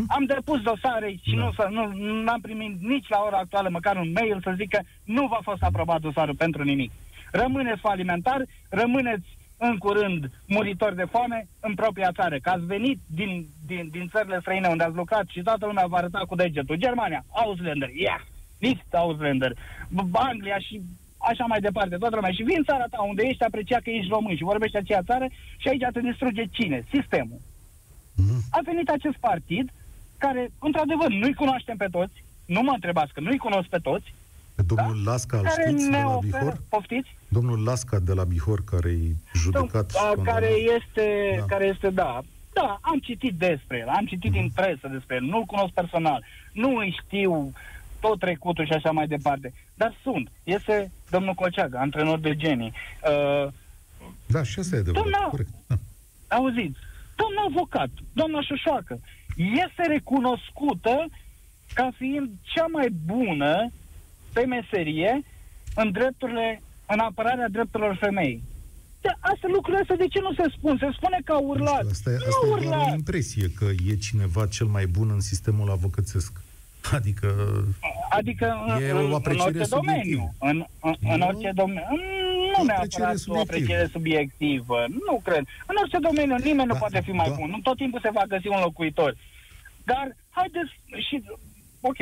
[0.07, 1.43] Am depus dosare și Da.
[1.43, 4.79] nu, să, nu n-am primit nici la ora actuală măcar un mail să zic că
[5.03, 6.91] nu v-a fost aprobat dosarul pentru nimic.
[7.31, 12.37] Rămâneți falimentar, rămâneți în curând muritori de foame în propria țară.
[12.41, 15.97] Că ați venit din, din, din țările străine unde ați lucrat și toată lumea va
[15.97, 16.75] arăta cu degetul.
[16.75, 18.19] Germania, Ausländer, yeah,
[18.59, 19.51] nicht Ausländer.
[19.89, 20.81] B- Anglia și
[21.17, 22.31] așa mai departe, toată lumea.
[22.31, 25.25] Și vin în țara ta unde ești apreciat că ești român și vorbești aceea țară
[25.57, 26.85] și aici te distruge cine?
[26.93, 27.39] Sistemul.
[28.15, 28.43] Mhm.
[28.51, 29.71] A venit acest partid
[30.17, 34.13] care, într-adevăr, nu-i cunoaștem pe toți, nu mă întrebați că nu-i cunosc pe toți,
[34.55, 36.61] Pe domnul Lasca, îl care știți, de ne la oferă, Bihor?
[36.69, 37.15] poftiți?
[37.27, 40.33] Domnul Lasca de la Bihor, care e judecat și a, condamnat.
[40.33, 41.45] care este, Da.
[41.45, 42.21] care este, da,
[42.53, 46.75] Da, am citit despre el, am citit din presă despre el, nu-l cunosc personal, nu
[46.75, 47.51] îi știu
[47.99, 49.53] tot trecutul și așa mai departe.
[49.75, 50.31] Dar sunt.
[50.43, 52.73] Este domnul Colceagă, antrenor de genii.
[53.45, 53.51] Uh,
[54.25, 55.49] da, și asta e adevărat, doamna, corect.
[55.67, 55.75] Da.
[56.35, 56.79] Auziți,
[57.15, 58.99] doamna avocat, doamna Șoșoacă,
[59.65, 60.95] este recunoscută
[61.73, 63.71] ca fiind cea mai bună
[64.33, 65.21] pe meserie
[65.75, 68.41] în drepturile, în apărarea drepturilor femei.
[69.01, 70.77] De asta lucrurile astea de ce nu se spun?
[70.79, 71.85] Se spune că a urlat.
[71.91, 72.91] Asta, e- nu asta e doar urlat.
[72.91, 76.41] o impresie că e cineva cel mai bun în sistemul avocățesc.
[76.91, 77.29] Adică,
[78.09, 80.33] Adică în, E în, o în apreciere orice domeniu.
[80.39, 81.25] În, în, în Nu?
[81.27, 81.81] orice domeniu.
[82.59, 83.39] O Nu apreciere neapărat o subiectivă.
[83.39, 84.85] apreciere subiectivă.
[85.07, 85.43] Nu cred.
[85.67, 87.35] În orice domeniu nimeni nu Da, poate fi mai da.
[87.39, 87.49] bun.
[87.49, 89.15] Nu tot timpul se va găsi un locuitor.
[89.83, 90.71] Dar haideți
[91.07, 91.23] și...
[91.81, 91.97] Ok,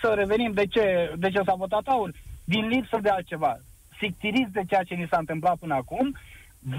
[0.00, 2.10] să revenim de ce, de ce s-a votat aur.
[2.44, 3.56] Din lipsă de altceva.
[3.98, 6.16] Sictiriți de ceea ce ni s-a întâmplat până acum,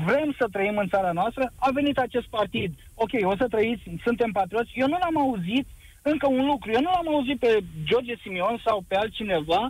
[0.06, 2.74] vrem să trăim în țara noastră, a venit acest partid.
[2.94, 4.72] Ok, o să trăiți, suntem patrioți.
[4.76, 5.68] Eu nu l-am auzit
[6.02, 6.72] încă un lucru.
[6.72, 9.70] Eu nu l-am auzit pe George Simion sau pe altcineva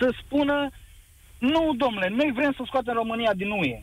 [0.00, 0.70] să spună
[1.38, 3.82] nu, domnule, noi vrem să scoatem România din UE.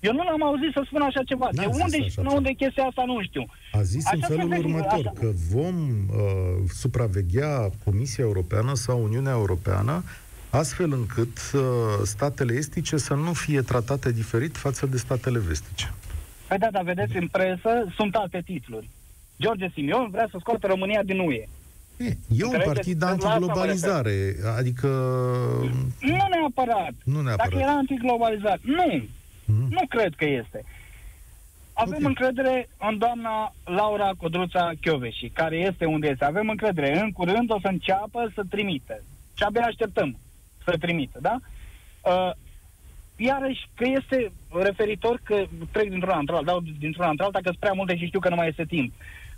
[0.00, 1.48] Eu nu l-am auzit să spună așa ceva.
[1.52, 2.36] N-a de zis unde așa și până ceva.
[2.38, 3.44] unde e chestia asta, nu știu.
[3.72, 5.12] a zis în Așa felul se vede, următor, așa.
[5.20, 10.04] că vom uh, supraveghea Comisia Europeană sau Uniunea Europeană
[10.50, 11.60] astfel încât uh,
[12.04, 15.92] statele estice să nu fie tratate diferit față de statele vestice.
[16.48, 18.88] Păi da, dar vedeți, în presă sunt alte titluri.
[19.40, 21.44] George Simion vrea să scoată România din UE.
[21.96, 22.64] E, e un Înțelegeți?
[22.64, 24.88] partid La asta mă antiglobalizare, adică
[26.00, 26.92] Nu neapărat.
[27.04, 27.36] nu neapărat.
[27.50, 28.58] Dacă era antiglobalizat.
[28.62, 29.04] Nu.
[29.44, 29.66] Mhm.
[29.70, 30.64] Nu cred că este.
[31.72, 32.08] Avem Ok.
[32.08, 36.24] încredere în doamna Laura Codruța Chioveși, care este unde este.
[36.24, 36.98] Avem încredere.
[37.00, 39.02] În curând o să înceapă să trimită.
[39.34, 40.16] Și abia așteptăm
[40.64, 41.36] să trimită, da?
[42.02, 42.30] Uh,
[43.16, 47.96] iarăși că este referitor că trec dintr-una într-alta, dau dintr-una într-alta, că sunt prea multe
[47.96, 48.92] și știu că nu mai este timp.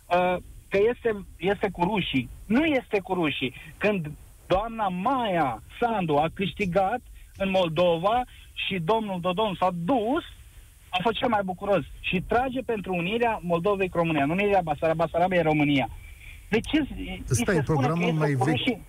[0.06, 0.36] Uh,
[0.76, 2.28] că este, este cu rușii.
[2.46, 3.54] Nu este cu rușii.
[3.78, 4.10] Când
[4.46, 7.00] doamna Maia Sandu a câștigat
[7.36, 10.24] în Moldova și domnul Dodon s-a dus,
[10.88, 14.96] a fost cel mai bucuros și trage pentru unirea Moldovei cu România, nu unirea Basarab-
[14.96, 15.88] Basarabiei România.
[16.48, 18.56] De ce îi Ăsta se e spune programul că este mai cu vechi.
[18.56, 18.80] rușii?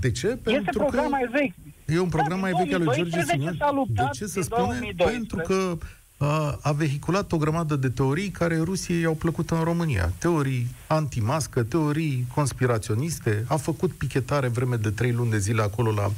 [0.00, 0.26] De ce?
[0.26, 1.54] Este Pentru program că mai vechi.
[1.86, 3.54] e un program Da, mai din vechi al lui George 2012 Simion.
[3.58, 4.92] s-a luptat De ce se din spune?
[4.96, 5.16] 2012.
[5.16, 5.86] Pentru că
[6.22, 10.12] a, a vehiculat o grămadă de teorii care Rusiei i-au plăcut în România.
[10.18, 13.44] Teorii antimască, teorii conspiraționiste.
[13.48, 16.10] A făcut pichetare vreme de trei luni de zile acolo la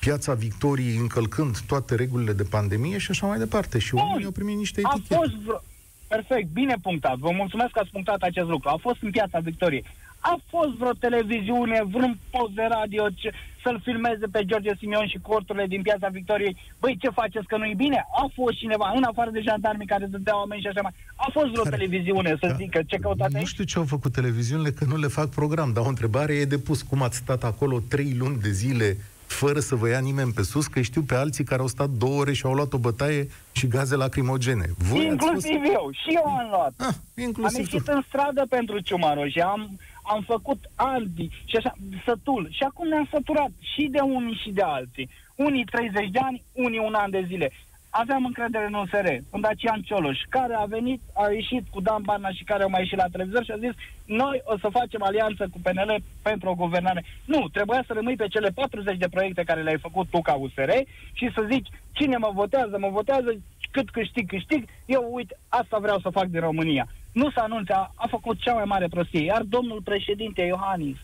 [0.00, 3.78] Piața Victoriei, încălcând toate regulile de pandemie și așa mai departe.
[3.78, 4.00] Și Bun.
[4.02, 5.14] oamenii au primit niște A etichete.
[5.14, 5.62] fost vreo...
[6.08, 7.16] Perfect, bine punctat.
[7.16, 8.68] Vă mulțumesc că ați punctat acest lucru.
[8.68, 9.84] A fost în piața Victoriei.
[10.18, 15.18] A fost vreo televiziune, vreun post de radio ce, să-l filmeze pe George Simion și
[15.22, 16.56] corturile din piața Victoriei.
[16.80, 18.04] Băi, ce faceți că nu-i bine?
[18.22, 20.92] A fost cineva, în afară de jandarmii care dădeau oameni și așa mai.
[21.16, 22.54] A fost vreo Care- televiziune să Da.
[22.54, 23.46] zică ce căutați Nu aici?
[23.48, 26.58] știu ce au făcut televiziunile, că nu le fac program, dar o întrebare e de
[26.58, 26.82] pus.
[26.82, 28.96] Cum ați stat acolo trei luni de zile
[29.26, 32.20] fără să vă ia nimeni pe sus, că știu pe alții care au stat două
[32.20, 34.64] ore și au luat o bătaie și gaze lacrimogene.
[34.78, 35.22] Voi ați fost...
[35.46, 35.90] Inclusiv eu.
[35.92, 36.72] Și eu am luat.
[36.76, 36.94] Ah, Am
[37.26, 37.92] inclusiv ieșit tu.
[37.94, 39.78] în stradă pentru Ciumaru și am,
[40.14, 41.72] am făcut albi și așa,
[42.04, 42.48] sătul.
[42.50, 45.10] Și acum ne-am săturat și de unii și de alții.
[45.34, 47.50] Unii 30 de ani, unii un an de zile.
[47.90, 52.30] Aveam încredere în USR, în Dacian Cioloș, care a venit, a ieșit cu Dan Barna
[52.30, 55.48] și care au mai ieșit la televizor și a zis noi o să facem alianță
[55.52, 57.04] cu PNL pentru o guvernare.
[57.24, 60.70] Nu, trebuia să rămâi pe cele 40 de proiecte care le-ai făcut tu ca USR
[61.12, 63.30] și să zici cine mă votează, mă votează,
[63.70, 66.88] cât câștig, câștig, eu uite, asta vreau să fac din România.
[67.12, 69.24] Nu se anunțe, a, a făcut cea mai mare prostie.
[69.24, 70.96] Iar domnul președinte Iohannis,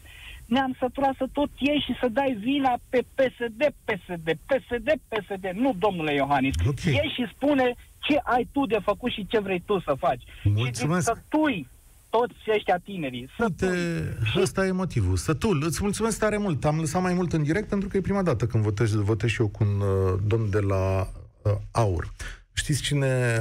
[0.46, 5.44] ne-am săturat să tot iei și să dai vina pe PSD, PSD, PSD, PSD.
[5.54, 6.54] Nu, domnule Iohannis.
[6.66, 6.82] Ok.
[6.82, 10.22] Iei și spune ce ai tu de făcut și ce vrei tu să faci.
[10.44, 11.06] Mulțumesc.
[11.08, 11.68] Și zic, sătui
[12.10, 13.28] toți ăștia tinerii.
[13.38, 14.42] Uite, Sătui.
[14.42, 15.16] ăsta e motivul.
[15.16, 16.64] Sătul, îți mulțumesc tare mult.
[16.64, 19.40] Am lăsat mai mult în direct pentru că e prima dată când votez, votez și
[19.40, 21.08] eu cu un uh, domn de la
[21.42, 22.12] uh, AUR.
[22.52, 23.36] Știți cine,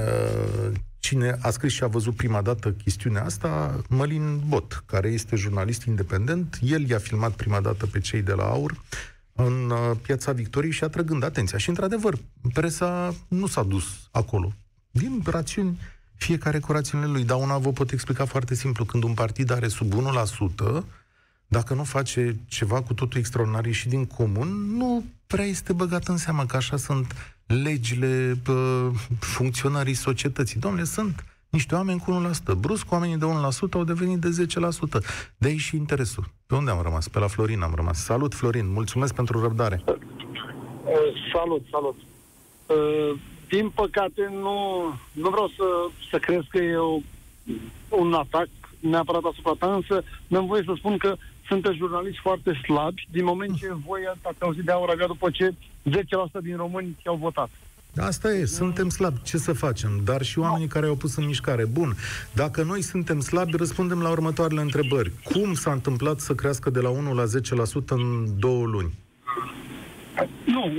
[0.67, 0.71] uh,
[1.05, 3.81] cine a scris și a văzut prima dată chestiunea asta?
[3.89, 6.59] Mălin Bot, care este jurnalist independent.
[6.61, 8.81] El i-a filmat prima dată pe cei de la AUR
[9.33, 11.57] în uh, Piața Victoriei și atrăgând atenția.
[11.57, 12.17] Și, într-adevăr,
[12.53, 14.53] presa nu s-a dus acolo.
[14.91, 15.79] Din rațiuni
[16.15, 17.23] fiecare cu rațiunile lui.
[17.23, 18.85] Dar una vă pot explica foarte simplu.
[18.85, 20.83] Când un partid are sub 1%,
[21.47, 26.17] dacă nu face ceva cu totul extraordinar și din comun, nu prea este băgat în
[26.17, 30.59] seamă că așa sunt legile bă, funcționarii societății.
[30.59, 32.57] Domnule, sunt niște oameni cu 1%.
[32.59, 34.45] Brusc, oamenii de 1% au devenit de
[34.99, 35.05] 10%.
[35.37, 36.23] De aici și interesul.
[36.47, 37.07] Pe unde am rămas?
[37.07, 38.03] Pe la Florin am rămas.
[38.03, 38.71] Salut, Florin!
[38.71, 39.83] Mulțumesc pentru răbdare!
[39.85, 39.93] Uh,
[41.33, 41.95] salut, salut.
[42.65, 44.81] Uh, din păcate, nu,
[45.11, 45.63] nu vreau să,
[46.09, 46.99] să crezi că e o
[47.89, 48.47] un atac
[48.79, 51.15] neapărat asupra ta, însă mi-am voie să spun că
[51.47, 55.51] sunteți jurnaliști foarte slabi din moment ce voi ați auzit de aur avea după ce
[55.51, 55.53] 10%
[56.41, 57.49] din români au votat.
[57.97, 59.21] Asta e, suntem slabi.
[59.21, 60.01] Ce să facem?
[60.03, 61.65] Dar și oamenii care au pus în mișcare.
[61.65, 61.95] Bun,
[62.33, 65.11] dacă noi suntem slabi, răspundem la următoarele întrebări.
[65.23, 68.93] Cum s-a întâmplat să crească de la 1 la 10% în două luni?
[70.45, 70.71] Nu,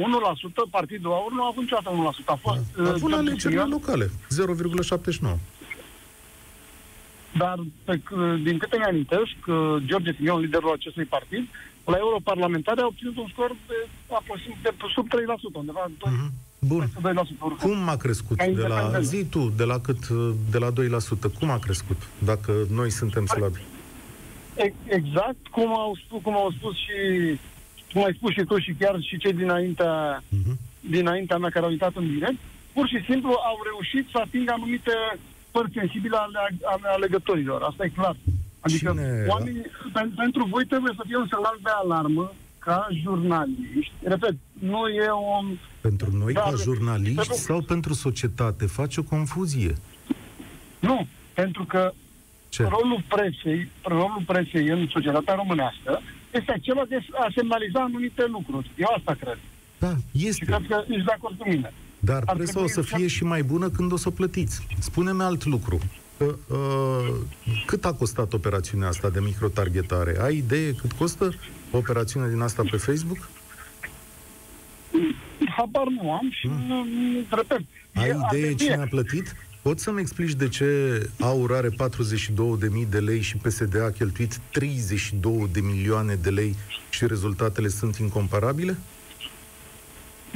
[0.66, 2.24] 1%, Partidul Aur nu a avut niciodată 1%.
[2.24, 2.58] A fost...
[2.78, 4.10] A avut uh, la George alegerile Simion, locale,
[5.28, 5.55] 0,79.
[7.38, 11.44] Dar, pe, c- din câte mi-amintesc, uh, George Simion, liderul acestui partid,
[11.84, 13.74] la europarlamentare a obținut un scor de,
[14.14, 16.30] aproxim, de sub 3%, undeva în Mhm.
[16.58, 16.88] Bun.
[17.02, 17.36] 2%.
[17.38, 17.70] oricum.
[17.70, 18.36] Cum a crescut?
[18.36, 19.04] Ca De la independent.
[19.04, 20.06] zi tu, de la cât?
[20.50, 21.28] De la 2%.
[21.38, 21.96] Cum a crescut?
[22.18, 23.60] Dacă noi suntem slabi.
[24.56, 26.96] E- Exact cum au spus, cum au spus și
[27.92, 30.58] cum ai spus și tu și chiar și cei dinaintea, Mhm.
[30.80, 32.38] dinaintea mea care au uitat în direct,
[32.72, 34.92] pur și simplu au reușit să atingă anumite
[35.56, 36.38] părți sensibile ale,
[36.72, 37.60] ale alegătorilor.
[37.62, 38.16] Asta e clar.
[38.66, 43.92] Adică Cine- oamenii, pen, pentru voi trebuie să fie un semnal de alarmă ca jurnaliști.
[44.02, 44.34] Repet,
[44.72, 45.44] nu e o...
[45.80, 48.66] Pentru noi, Da, ca de- jurnaliști pentru- sau pentru societate?
[48.66, 49.74] Face o confuzie.
[50.80, 51.92] Nu, pentru că
[52.48, 52.62] Ce?
[52.62, 56.00] rolul presei, rolul presei în societatea românească
[56.32, 58.70] este acela de a semnaliza anumite lucruri.
[58.76, 59.38] Eu asta cred.
[59.78, 60.44] Da, Și este.
[60.44, 61.72] cred că ești de acord cu mine.
[62.06, 64.10] Dar ar presa o să trebui fie să- și mai bună când o să o
[64.10, 64.66] plătiți.
[64.78, 65.78] Spune-mi alt lucru.
[66.18, 67.14] Uh, uh,
[67.66, 70.16] cât a costat operațiunea asta de microtargetare?
[70.20, 71.34] Ai idee cât costă
[71.70, 73.28] o operațiune din asta pe Facebook?
[75.56, 77.56] Habar nu am și nu, nu, repet.
[77.92, 78.02] Hmm.
[78.02, 79.34] Ai e- ar idee trebui- cine a plătit?
[79.62, 80.66] Poți să-mi explici de ce
[81.20, 86.54] AUR are 42.000 de lei și PSD a cheltuit 32 de milioane de lei
[86.90, 88.78] și rezultatele sunt incomparabile?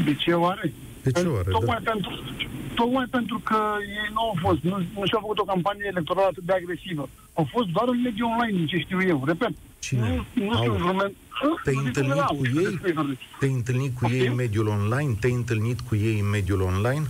[0.05, 0.73] De ce oare?
[1.03, 1.91] De ce oare, Tocmai, da.
[1.91, 2.11] pentru,
[2.75, 6.43] tocmai pentru că ei nu au fost, nu, nu și-au făcut o campanie electorală atât
[6.43, 7.09] de agresivă.
[7.35, 9.23] Au fost doar în mediul online, din ce știu eu.
[9.27, 10.25] Repet, Cine?
[10.35, 10.57] nu, nu Au.
[10.57, 11.13] știu vreun
[11.65, 12.81] Te-ai întâlnit cu ei?
[13.39, 15.17] Te-ai întâlnit cu ei în mediul online?
[15.21, 17.03] Te-ai întâlnit cu ei în mediul online?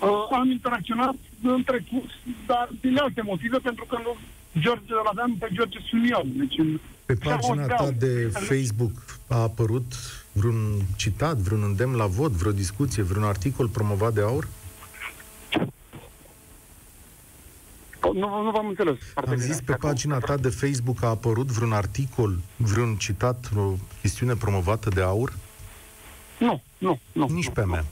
[0.00, 2.10] Uh, am interacționat în trecut,
[2.46, 4.16] dar din alte motive, pentru că nu,
[4.60, 6.26] George îl aveam pe George Sunion.
[6.36, 8.92] Deci, în- Pe și am pagina auzit, ta au- de Facebook
[9.28, 9.92] a apărut
[10.32, 14.48] vreun citat, vreun îndemn la vot, vreo discuție, vreun articol promovat de aur?
[18.14, 18.96] Nu, nu v-am înțeles.
[19.12, 19.46] foarte Am bine.
[19.52, 24.34] zis pe Acum- pagina ta de Facebook a apărut vreun articol, vreun citat, o chestiune
[24.34, 25.32] promovată de aur?
[26.38, 27.26] Nu, nu, nu.
[27.30, 27.84] Nici nu, pe a mea.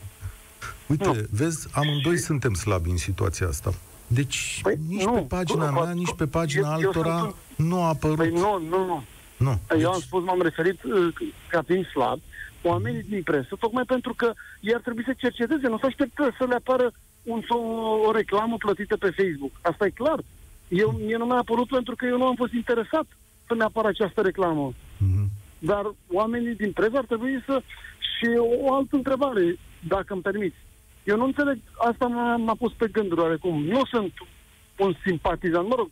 [0.86, 1.16] Uite, Nu.
[1.30, 3.74] vezi, amândoi suntem slabi în situația asta.
[4.06, 7.34] Deci, Păi, nici nu, pe pagina cu- mea, nici pe pagina eu- eu altora sunt
[7.56, 8.16] nu a apărut.
[8.16, 9.02] Păi nu, nu, nu.
[9.36, 9.58] Nu.
[9.68, 11.14] Deci, Eu am spus, m-am referit uh,
[11.50, 12.20] ca fiind slab,
[12.62, 16.44] oamenii din presă, tocmai pentru că ei ar trebui să cerceteze, nu să așteptă să
[16.44, 16.92] le apară
[17.22, 17.56] un, o,
[18.06, 19.52] o reclamă plătită pe Facebook.
[19.62, 20.20] Asta e clar.
[20.68, 23.06] Eu, mie nu mi-a apărut pentru că eu nu am fost interesat
[23.46, 24.72] să-mi apară această reclamă.
[24.98, 25.28] Mhm.
[25.58, 27.62] Dar oamenii din presă ar trebui să...
[28.18, 30.56] Și o altă întrebare, dacă îmi permiți.
[31.04, 33.64] Eu nu înțeleg, asta m-a, m-a pus pe gânduri oarecum.
[33.64, 34.12] Nu sunt
[34.78, 35.90] un simpatizant, mă rog,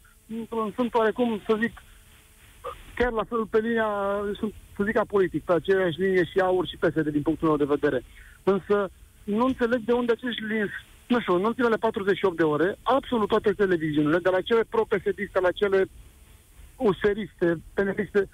[0.75, 1.83] sunt oarecum, să zic,
[2.95, 3.89] chiar la fel pe linia,
[4.39, 7.73] sunt, să zic, politic, pe aceeași linie și AUR și PSD din punctul meu de
[7.77, 8.05] vedere.
[8.43, 8.91] Însă
[9.25, 10.71] nu înțeleg de unde acești lins,
[11.07, 15.51] nu știu, în ultimele 48 de ore, absolut toate televiziunile, de la cele pro-PSD-iste la
[15.51, 15.89] cele
[16.77, 18.29] useriste, peneliste,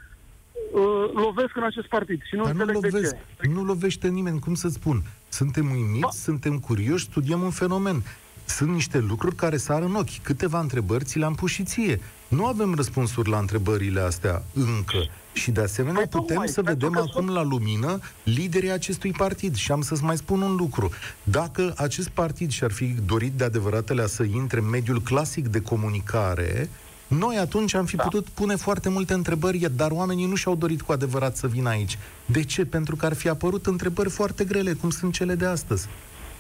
[0.73, 3.49] uh, lovesc în acest partid și nu Dar nu înțeleg de lovesc, ce.
[3.49, 5.03] nu lovește nimeni, cum să spun.
[5.29, 8.03] Suntem uimiți, Ba- suntem curioși, studiem un fenomen.
[8.47, 10.19] Sunt niște lucruri care sar în ochi.
[10.23, 12.01] Câteva întrebări ți le-am pus și ție.
[12.29, 15.09] Nu avem răspunsuri la întrebările astea încă.
[15.33, 18.71] Și de asemenea Păi putem tocmai, să pentru vedem că acum sunt- la lumină liderii
[18.71, 19.55] acestui partid.
[19.55, 20.91] Și am să-ți mai spun un lucru.
[21.23, 26.69] Dacă acest partid și-ar fi dorit de adevăratele să intre în mediul clasic de comunicare,
[27.07, 28.03] noi atunci am fi Da.
[28.03, 31.99] putut pune foarte multe întrebări, dar oamenii nu și-au dorit cu adevărat să vină aici.
[32.27, 32.65] De ce?
[32.65, 35.87] Pentru că ar fi apărut întrebări foarte grele, cum sunt cele de astăzi.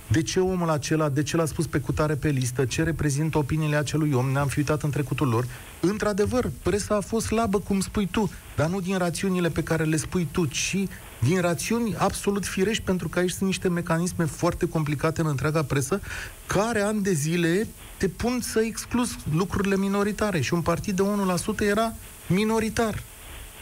[0.06, 3.76] De ce omul acela, de ce l-a spus pe cutare pe listă, ce reprezintă opiniile
[3.76, 5.46] acelui om, ne-am fi uitat în trecutul lor.
[5.80, 9.96] Într-adevăr, presa a fost slabă, cum spui tu, dar nu din rațiunile pe care le
[9.96, 10.76] spui tu, ci
[11.18, 16.00] din rațiuni absolut firești, pentru că aici sunt niște mecanisme foarte complicate în întreaga presă,
[16.46, 20.40] care ani de zile te pun să exclus lucrurile minoritare.
[20.40, 21.92] Și un partid de 1% era
[22.26, 23.02] minoritar.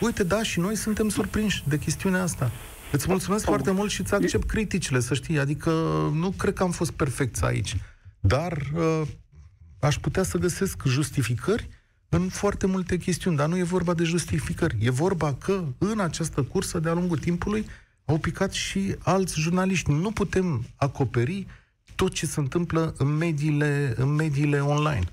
[0.00, 2.50] Uite, da, și noi suntem surprinși de chestiunea asta.
[2.92, 5.38] Îți mulțumesc foarte mult și îți accept criticile, să știi.
[5.38, 5.70] Adică
[6.14, 7.76] nu cred că am fost perfecți aici.
[8.20, 9.02] Dar uh,
[9.80, 11.68] aș putea să găsesc justificări
[12.08, 14.76] în foarte multe chestiuni, dar nu e vorba de justificări.
[14.80, 17.66] E vorba că în această cursă, de-a lungul timpului,
[18.04, 19.90] au picat și alți jurnaliști.
[19.90, 21.46] Nu putem acoperi
[21.94, 25.04] tot ce se întâmplă în mediile, în mediile online.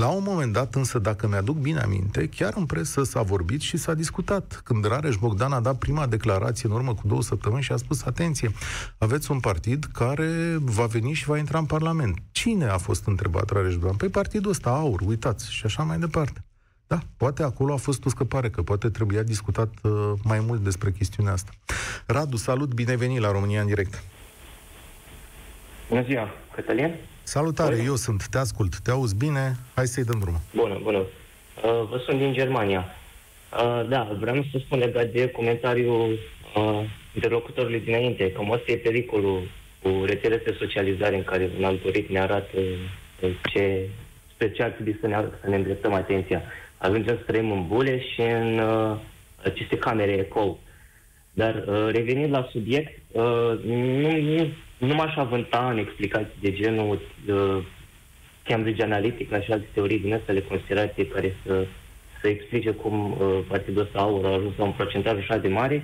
[0.00, 3.76] La un moment dat, însă, dacă mi-aduc bine aminte, chiar în presă s-a vorbit și
[3.76, 4.60] s-a discutat.
[4.64, 8.04] Când Rareș Bogdan a dat prima declarație în urmă cu două săptămâni și a spus,
[8.04, 8.50] atenție,
[8.98, 12.18] aveți un partid care va veni și va intra în Parlament.
[12.32, 13.96] Cine a fost întrebat Rareș Bogdan?
[13.96, 16.44] Păi partidul ăsta, AUR, uitați, și așa mai departe.
[16.86, 20.90] Da, poate acolo a fost o scăpare, că poate trebuia discutat uh, mai mult despre
[20.90, 21.50] chestiunea asta.
[22.06, 24.02] Radu, salut, bine venit la România în direct.
[25.88, 26.94] Bună ziua, Cătălin.
[27.24, 30.40] Salutare, eu sunt, te ascult, te auzi bine, hai să-i dăm drumul.
[30.54, 30.98] Bună, bună.
[30.98, 32.84] Uh, vă sunt din Germania.
[33.52, 36.18] Uh, da, vreau să spun legat de comentariul
[36.56, 36.80] uh,
[37.14, 39.48] interlocutorului dinainte, că ăsta e pericolul
[39.82, 42.58] cu rețelele de socializare în care un algoritm ne arată
[43.20, 43.88] uh, ce,
[44.34, 46.42] spre ce ar trebui să ne, să ne îndreptăm atenția.
[46.76, 48.96] Ajungem să trăim în bule și în uh,
[49.44, 50.58] aceste camere eco.
[51.34, 53.22] Dar uh, revenind la subiect, uh,
[53.64, 57.64] nu, nu nu m-aș avânta în explicații de genul uh,
[58.42, 61.66] Cambridge Analytica și alte teorii din astea de conspirație care să,
[62.20, 65.82] să explice cum uh, partidul ăsta aur a ajuns la un procentaj așa de mare.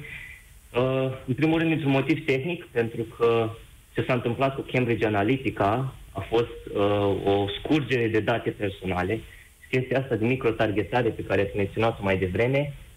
[0.77, 3.51] Uh, în primul rând, dintr-un motiv tehnic, pentru că
[3.95, 6.81] ce s-a întâmplat cu Cambridge Analytica a fost uh,
[7.25, 9.21] o scurgere de date personale.
[9.71, 12.90] Chestia asta de microtargetare pe care ați menționat-o mai devreme, uh,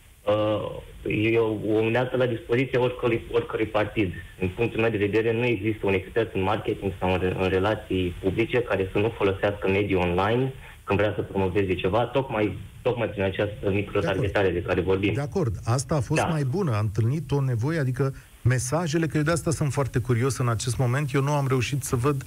[1.07, 4.13] e o, o unealtă la dispoziție oricărui, oricărui partid.
[4.39, 8.15] În punctul meu de vedere, nu există un expert în marketing sau în, în relații
[8.21, 13.23] publice care să nu folosească medii online când vrea să promoveze ceva, tocmai, tocmai prin
[13.23, 15.13] această microtargetare de, de care vorbim.
[15.13, 16.27] De acord, asta a fost da.
[16.27, 20.37] mai bună, am întâlnit o nevoie, adică mesajele, că eu de asta sunt foarte curios
[20.37, 22.25] în acest moment, eu nu am reușit să văd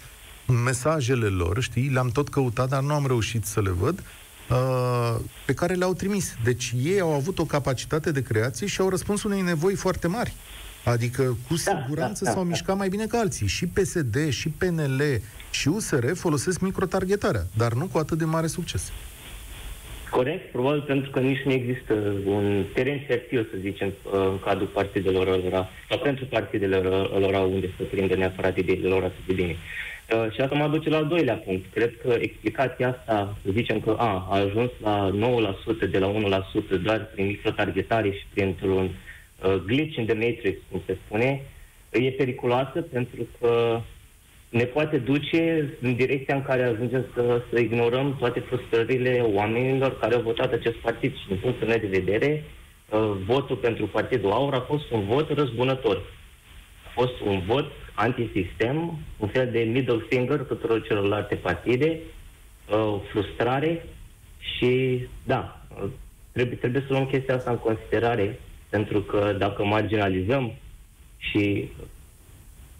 [0.65, 4.03] mesajele lor, știi, le-am tot căutat, dar nu am reușit să le văd.
[4.51, 6.37] Uh, pe care le-au trimis.
[6.45, 10.33] Deci ei au avut o capacitate de creație și au răspuns unei nevoi foarte mari.
[10.85, 13.47] Adică, cu da, siguranță da, da, s-au da, mișcat mai bine ca alții.
[13.47, 15.03] Și PSD, și PNL,
[15.51, 18.93] și USR folosesc microtargetarea, dar nu cu atât de mare succes.
[20.11, 21.95] Corect, probabil pentru că nici nu există
[22.27, 27.83] un teren fertil, să zicem, în cadrul partidelor lor, sau pentru partidele lor, unde să
[27.83, 29.57] prindă neapărat ideile lor atât de bine.
[30.15, 31.73] Uh, și asta mă aduce la al doilea punct.
[31.73, 35.11] Cred că explicația asta, să zicem că a, a ajuns la
[35.87, 36.43] 9% de la
[36.79, 38.91] 1% doar prin microtargetare și printr-un
[39.45, 41.43] uh, glitch in the matrix, cum se spune,
[41.91, 43.81] e periculoasă pentru că
[44.49, 50.15] ne poate duce în direcția în care ajungem să, să ignorăm toate frustrările oamenilor care
[50.15, 51.17] au votat acest partid.
[51.17, 52.45] Și din punctul meu de vedere,
[52.91, 55.97] uh, votul pentru Partidul Aur a fost un vot răzbunător.
[56.87, 61.99] A fost un vot antisistem, un fel de middle finger tuturor celorlalte partide,
[62.71, 63.85] uh, frustrare
[64.39, 65.61] și, da,
[66.33, 70.53] trebuie, trebuie să luăm chestia asta în considerare, pentru că dacă marginalizăm
[71.19, 71.71] și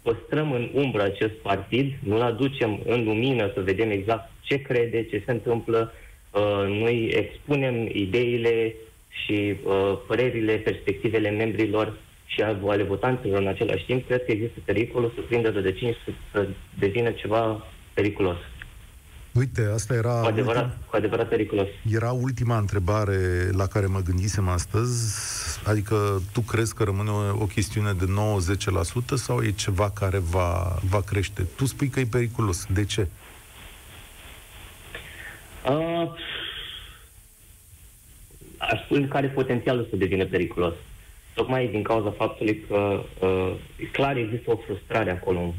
[0.01, 5.23] păstrăm în umbră acest partid, nu-l aducem în lumină să vedem exact ce crede, ce
[5.25, 5.93] se întâmplă,
[6.31, 8.75] uh, noi expunem ideile
[9.23, 11.97] și uh, părerile, perspectivele membrilor
[12.27, 16.47] și ale votanților în același timp, cred că există pericolul să prindă rădăcini să, să
[16.79, 17.63] devină ceva
[17.93, 18.37] periculos.
[19.31, 20.19] Uite, asta era...
[20.19, 20.77] Cu adevărat, ultim...
[20.89, 21.67] cu adevărat periculos.
[21.91, 25.19] Era ultima întrebare la care mă gândisem astăzi.
[25.65, 30.79] Adică, tu crezi că rămâne o, o chestiune de 90% sau e ceva care va,
[30.89, 31.47] va crește?
[31.55, 32.65] Tu spui că e periculos.
[32.73, 33.07] De ce?
[35.69, 36.11] Uh,
[38.57, 40.73] aș spune că are potențialul să devină periculos
[41.37, 43.51] tocmai din cauza faptului că uh,
[43.91, 45.53] clar există o frustrare acolo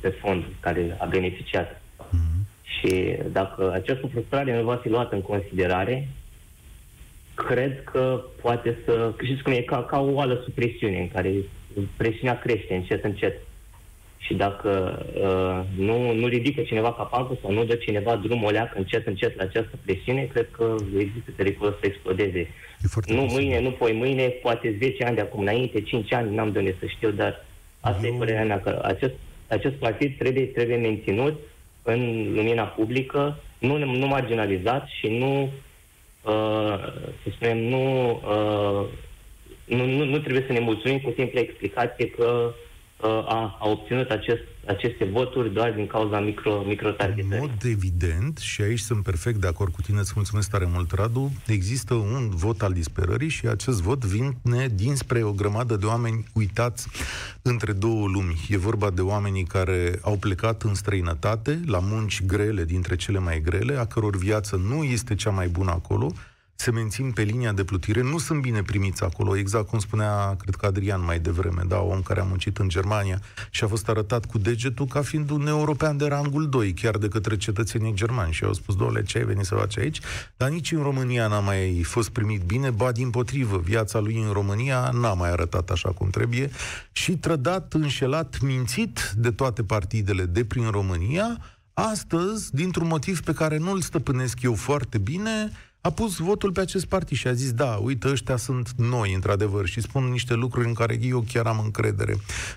[0.00, 1.80] pe fond care a beneficiat.
[1.80, 2.40] Mm-hmm.
[2.62, 6.08] Și dacă această frustrare nu va fi luată în considerare,
[7.34, 9.12] cred că poate să...
[9.22, 9.60] Știți cum e?
[9.60, 11.32] Ca, ca o oală sub presiune, în care
[11.96, 13.40] presiunea crește încet, încet.
[14.26, 18.78] Și dacă uh, nu, nu ridică cineva capacul sau nu dă cineva drumul o leacă
[18.78, 22.48] încet, încet la această presiune, cred că există pericolul să explodeze
[22.78, 23.24] nu posibil.
[23.32, 26.76] mâine, nu poi mâine, poate 10 ani de acum înainte, 5 ani, n-am de unde
[26.80, 27.44] să știu, dar
[27.80, 28.14] asta Eu...
[28.14, 29.14] e părerea mea, că acest,
[29.48, 31.40] acest partid trebuie, trebuie menținut
[31.82, 35.42] în lumina publică, nu, nu marginalizat și nu,
[36.22, 36.78] uh,
[37.22, 38.86] să spunem, nu, uh,
[39.64, 42.63] nu, nu, nu trebuie să ne mulțumim cu simple explicație că uh,
[43.08, 48.62] a, a obținut acest aceste voturi doar din cauza micro, micro În mod evident, și
[48.62, 52.62] aici sunt perfect de acord cu tine, îți mulțumesc tare mult, Radu, există un vot
[52.62, 56.88] al disperării și acest vot vine dinspre o grămadă de oameni uitați
[57.42, 58.46] între două lumi.
[58.48, 63.40] E vorba de oamenii care au plecat în străinătate, la munci grele, dintre cele mai
[63.40, 66.12] grele, a căror viață nu este cea mai bună acolo,
[66.54, 70.54] se mențin pe linia de plutire, nu sunt bine primiți acolo, exact cum spunea, cred
[70.54, 74.24] că Adrian mai devreme, da, om care a muncit în Germania și a fost arătat
[74.24, 78.32] cu degetul ca fiind un european de rangul 2, chiar de către cetățenii germani.
[78.32, 80.00] Și au spus, doole, ce ai venit să faci aici?
[80.36, 84.32] Dar nici în România n-a mai fost primit bine, ba din potrivă, viața lui în
[84.32, 86.50] România n-a mai arătat așa cum trebuie.
[86.92, 91.38] Și trădat, înșelat, mințit de toate partidele de prin România,
[91.72, 95.50] astăzi, dintr-un motiv pe care nu-l stăpânesc eu foarte bine,
[95.86, 99.66] a pus votul pe acest partid și a zis, da, uite, ăștia sunt noi, într-adevăr,
[99.66, 102.16] și spun niște lucruri în care eu chiar am încredere.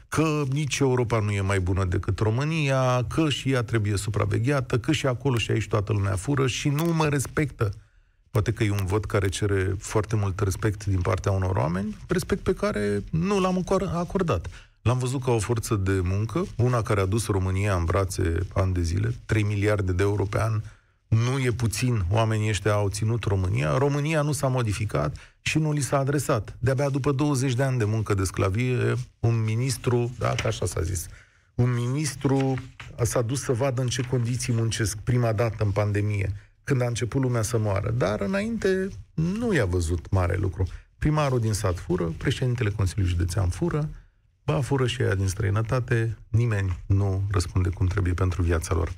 [0.09, 4.91] Că nici Europa nu e mai bună decât România, că și ea trebuie supravegheată, că
[4.91, 7.73] și acolo și aici toată lumea fură și nu mă respectă.
[8.32, 12.43] Poate că e un vot care cere foarte mult respect din partea unor oameni, respect
[12.43, 14.49] pe care nu l-am acordat.
[14.82, 18.73] L-am văzut ca o forță de muncă, una care a dus România în brațe ani
[18.73, 20.61] de zile, 3 miliarde de euro pe an,
[21.08, 23.78] nu e puțin, oamenii ăștia au ținut România.
[23.78, 26.55] România nu s-a modificat și nu li s-a adresat.
[26.60, 30.82] De-abia după 20 de ani de muncă de sclavie, un ministru, da, că așa s-a
[30.82, 31.08] zis,
[31.55, 32.55] un ministru
[33.01, 36.34] s-a dus să vadă în ce condiții muncesc prima dată în pandemie,
[36.64, 37.91] când a început lumea să moară.
[37.91, 40.68] Dar înainte nu i-a văzut mare lucru.
[40.97, 43.89] Primarul din sat fură, președintele Consiliului Județean fură,
[44.43, 48.93] ba fură și ea din străinătate, nimeni nu răspunde cum trebuie pentru viața lor.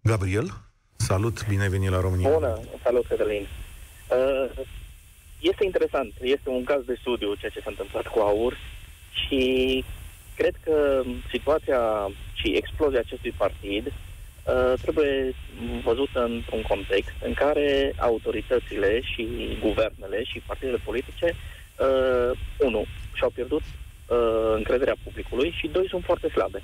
[0.00, 0.64] Gabriel?
[1.04, 2.28] Salut, bine ai venit la România.
[2.28, 3.46] Bună, salut, Cătălin.
[4.08, 4.64] Uh,
[5.40, 8.56] este interesant, este un caz de studiu ceea ce s-a întâmplat cu AUR
[9.10, 9.84] și
[10.36, 15.34] cred că situația și explozia acestui partid uh, trebuie
[15.84, 19.26] văzută într-un context în care autoritățile și
[19.60, 26.28] guvernele și partidele politice, uh, unu, și-au pierdut uh, încrederea publicului și doi, sunt foarte
[26.28, 26.62] slabe.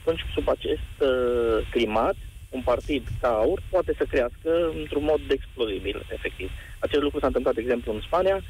[0.00, 2.14] Atunci, sub acest uh, climat,
[2.50, 6.50] un partid ca AUR poate să crească într-un mod explozibil, efectiv.
[6.78, 8.42] Acest lucru s-a întâmplat, de exemplu, în Spania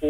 [0.00, 0.08] cu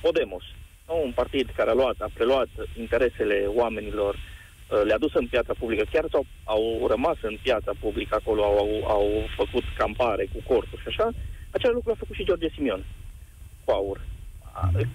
[0.00, 0.42] Podemos,
[0.88, 1.02] nu?
[1.04, 5.84] un partid care a luat, a preluat interesele oamenilor, uh, le-a dus în piața publică,
[5.92, 10.82] chiar sau au rămas în piața publică acolo, au, au, au făcut campare cu corturi
[10.82, 11.10] și așa,
[11.50, 12.84] același lucru a făcut și George Simion
[13.64, 14.00] cu AUR.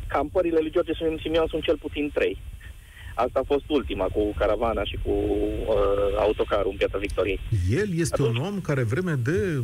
[0.08, 2.38] Campările lui George Simion sunt cel puțin trei.
[3.14, 5.76] Asta a fost ultima, cu caravana și cu uh,
[6.20, 7.40] autocarul în Piața Victoriei.
[7.70, 8.38] El este Atunci...
[8.38, 9.64] un om care vreme de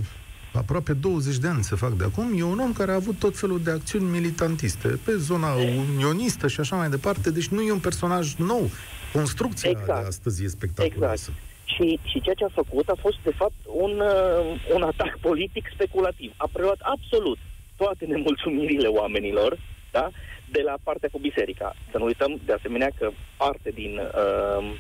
[0.53, 3.37] aproape 20 de ani se fac de acum, e un om care a avut tot
[3.37, 7.79] felul de acțiuni militantiste pe zona unionistă și așa mai departe, deci nu e un
[7.79, 8.69] personaj nou.
[9.13, 10.01] Construcția exact.
[10.01, 11.31] de astăzi e spectaculoasă.
[11.31, 11.47] Exact.
[11.63, 15.65] Și, și ceea ce a făcut a fost, de fapt, un, uh, un atac politic
[15.73, 16.33] speculativ.
[16.37, 17.37] A preluat absolut
[17.75, 19.59] toate nemulțumirile oamenilor,
[19.91, 20.09] da?
[20.51, 21.75] De la partea cu biserica.
[21.91, 24.75] Să nu uităm, de asemenea, că parte din uh,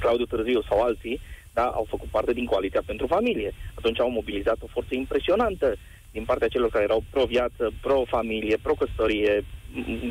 [0.00, 1.20] Claudiu Târziu sau alții
[1.52, 3.54] da, au făcut parte din coaliția pentru familie.
[3.74, 5.76] Atunci au mobilizat o forță impresionantă
[6.10, 9.44] din partea celor care erau pro-viață, pro-familie, pro-căsătorie,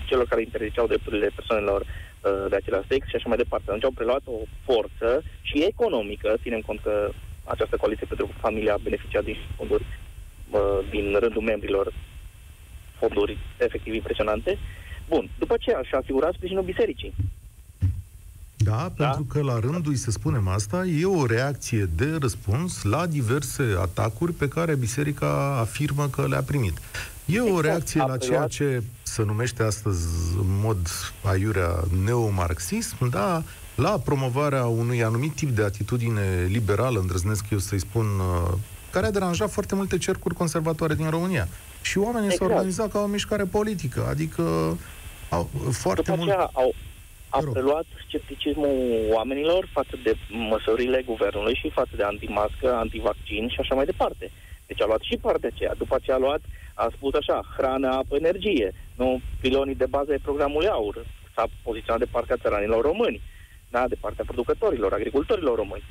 [0.05, 3.65] celor care interziceau drepturile persoanelor uh, de același sex și așa mai departe.
[3.67, 7.09] Atunci au preluat o forță și economică, ținem cont că
[7.43, 9.85] această coaliție pentru familie a beneficiat din fonduri
[10.51, 10.59] uh,
[10.89, 11.93] din rândul membrilor
[13.01, 14.57] fonduri efectiv impresionante.
[15.07, 17.13] Bun, după ce și-a asigurat sprijinul bisericii.
[18.63, 23.05] Da, da, pentru că la rândul, să spunem asta, e o reacție de răspuns la
[23.05, 26.77] diverse atacuri pe care biserica afirmă că le-a primit.
[27.25, 30.77] E exact, o reacție la ceea ce se numește astăzi în mod
[31.23, 33.43] aiurea neomarxism, da,
[33.75, 38.53] la promovarea unui anumit tip de atitudine liberală, îndrăznesc eu să-i spun, uh,
[38.91, 41.47] care a deranjat foarte multe cercuri conservatoare din România.
[41.81, 42.41] Și oamenii exact.
[42.41, 44.43] s-au organizat ca o mișcare politică, adică
[45.29, 46.29] au, foarte După mult...
[46.53, 46.73] Au,
[47.29, 53.75] a preluat scepticismul oamenilor față de măsurile guvernului și față de antimască, antivaccin și așa
[53.75, 54.31] mai departe.
[54.67, 55.73] Deci a luat și partea aceea.
[55.77, 56.41] După ce a luat,
[56.73, 58.73] a spus așa, hrană, apă, energie.
[58.95, 61.05] Nu, pilonii de bază ai programului AUR.
[61.35, 63.21] S-a poziționat de partea țăranilor români,
[63.69, 65.83] da, de partea producătorilor, agricultorilor români.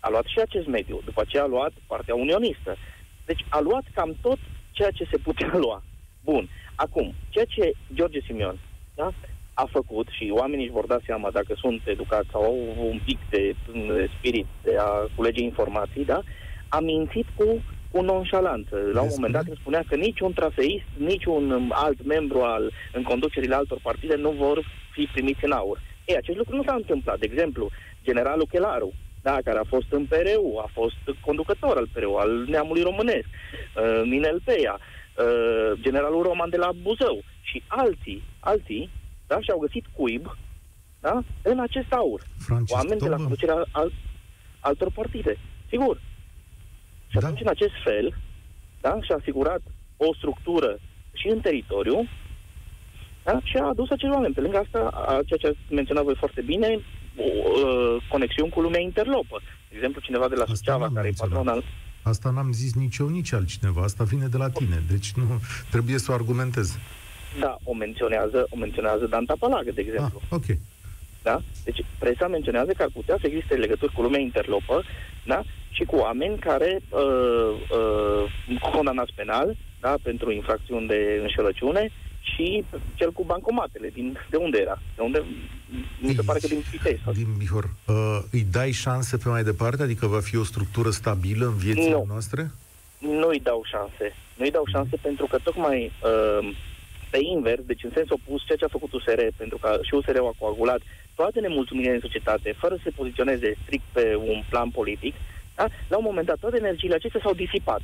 [0.00, 1.00] A luat și acest mediu.
[1.04, 2.76] După ce a luat partea unionistă.
[3.24, 4.38] Deci a luat cam tot
[4.72, 5.82] ceea ce se putea lua.
[6.24, 6.48] Bun.
[6.74, 8.58] Acum, ceea ce George Simion
[8.94, 9.12] da,
[9.54, 12.56] a făcut și oamenii își vor da seama dacă sunt educați sau au
[12.90, 16.22] un pic de, de spirit de a culege informații, da,
[16.68, 17.62] a mințit cu
[17.92, 18.76] cu nonșalanță.
[18.92, 23.54] La un moment dat îmi spunea că niciun traseist, niciun alt membru al, în conducerile
[23.54, 25.80] altor partide nu vor fi primiți în aur.
[26.04, 27.18] Ei, acest lucru nu s-a întâmplat.
[27.18, 27.70] De exemplu,
[28.02, 28.92] generalul Chelaru,
[29.22, 34.02] da, care a fost în PRU, a fost conducător al PRU, al neamului românesc, uh,
[34.04, 38.90] Minel Peia, uh, generalul Roman de la Buzău și alții, alții,
[39.26, 40.36] da, și-au găsit cuib,
[41.00, 42.20] da, în acest aur.
[42.38, 43.04] Francis Oameni Tobă.
[43.04, 43.92] de la conducerea al,
[44.60, 46.00] altor partide, sigur.
[47.08, 47.26] Și Da.
[47.26, 48.14] atunci, în acest fel,
[48.80, 49.60] da, și-a asigurat
[49.96, 50.78] o structură
[51.12, 52.08] și în teritoriu
[53.24, 53.40] da?
[53.42, 54.34] și a adus acei oameni.
[54.34, 56.78] Pe lângă asta, a, ceea ce ați menționat voi foarte bine, o,
[57.16, 59.40] uh, conexiuni cu lumea interlopă.
[59.68, 61.34] De exemplu, cineva de la Asta Suceava, n-am care e menționat.
[61.34, 61.64] patron al...
[62.02, 63.82] Asta n-am zis nici eu, nici altcineva.
[63.82, 64.82] Asta vine de la tine.
[64.90, 65.40] Deci nu
[65.70, 66.78] trebuie să o argumentez.
[67.40, 70.20] Da, o menționează, o menționează Dan Palagă, de Ah, exemplu.
[70.28, 70.44] ok.
[71.22, 71.40] Da?
[71.64, 74.82] Deci presa menționează că ar putea să existe legături cu lumea interlopă
[75.26, 75.42] da?
[75.70, 77.00] și cu oameni care uh,
[77.78, 79.94] uh, condamnați penal da?
[80.02, 81.90] pentru infracțiuni de înșelăciune
[82.22, 82.64] și
[82.94, 83.88] cel cu bancomatele.
[83.88, 84.78] Din, de unde era?
[84.96, 85.22] De unde?
[86.00, 87.02] Mi se pare că din Pitești.
[87.04, 87.64] sau- Din Bihor.
[87.86, 89.82] Uh, îi dai șanse pe mai departe?
[89.82, 92.04] Adică va fi o structură stabilă în viețile Nu.
[92.08, 92.50] noastre?
[92.98, 94.14] Nu-i dau șanse.
[94.36, 96.54] Nu-i dau șanse pentru că tocmai uh,
[97.10, 100.26] pe invers, deci în sens opus, ceea ce a făcut USR, pentru că și USR-ul
[100.32, 100.80] a coagulat
[101.14, 105.14] toate nemulțumirile în societate, fără să se poziționeze strict pe un plan politic,
[105.56, 105.66] da?
[105.88, 107.80] la un moment dat toate energiile acestea s-au disipat.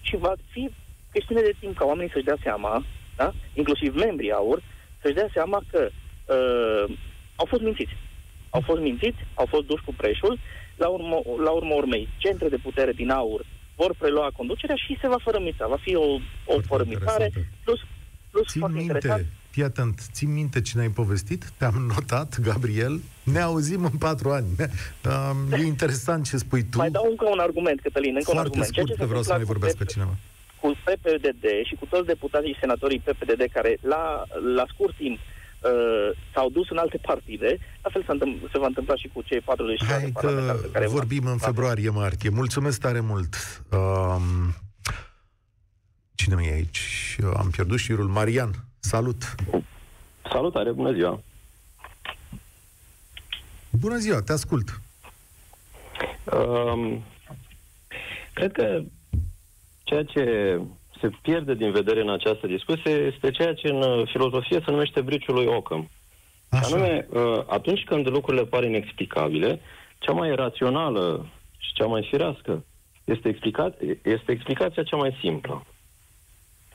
[0.00, 0.70] Și va fi
[1.12, 2.84] chestiune de timp ca oamenii să-și dea seama,
[3.22, 3.32] da?
[3.54, 4.62] inclusiv membrii AUR,
[5.00, 6.96] să-și dea seama că uh,
[7.36, 7.96] au fost mințiți.
[8.50, 10.38] Au fost mințiți, au fost duși cu preșul,
[10.76, 13.44] la urmă, la urmă urmei, centre de putere din AUR
[13.76, 15.66] vor prelua conducerea și se va fărămița.
[15.66, 17.56] Va fi o, o Foarte fărămițare, interesantă.
[17.64, 17.80] plus,
[18.30, 21.42] plus Țin foarte interesant, minte, fii atent, țin minte cine ai povestit?
[21.58, 23.00] Te-am notat, Gabriel.
[23.22, 24.46] Ne auzim în patru ani.
[24.58, 26.76] Uh, e interesant ce spui tu.
[26.78, 28.72] Mai dau încă un argument, Cătălin, încă un Foarte argument.
[28.72, 30.14] Ceea scurt, ce că s-a vreau să mai întâmplat vorbească cu cineva.
[30.62, 36.18] Cu PPDD și cu toți deputații și senatorii PPDD care la, la scurt timp uh,
[36.32, 39.40] s-au dus în alte partide, la fel se, întâmpl- se va întâmpla și cu cei
[39.40, 42.30] 40 Hai că care vorbim în februarie-martie.
[42.30, 43.34] Mulțumesc tare mult.
[43.72, 44.54] Um,
[46.14, 46.80] cine mai e aici?
[47.36, 48.06] Am pierdut șirul.
[48.06, 48.50] Marian,
[48.80, 49.34] salut!
[50.30, 51.22] Salutare, bună ziua!
[53.70, 54.80] Bună ziua, te ascult.
[56.24, 57.02] Um,
[58.34, 58.82] cred că
[59.84, 60.58] ceea ce
[61.00, 65.00] se pierde din vedere în această discuție este ceea ce în uh, filozofie se numește
[65.00, 65.90] briciul lui Ockham.
[66.52, 66.74] Și Așa.
[66.74, 69.60] anume, uh, atunci când lucrurile par inexplicabile,
[69.98, 71.26] cea mai rațională
[71.58, 72.64] și cea mai firească
[73.04, 75.66] este, explicat, este explicația cea mai simplă.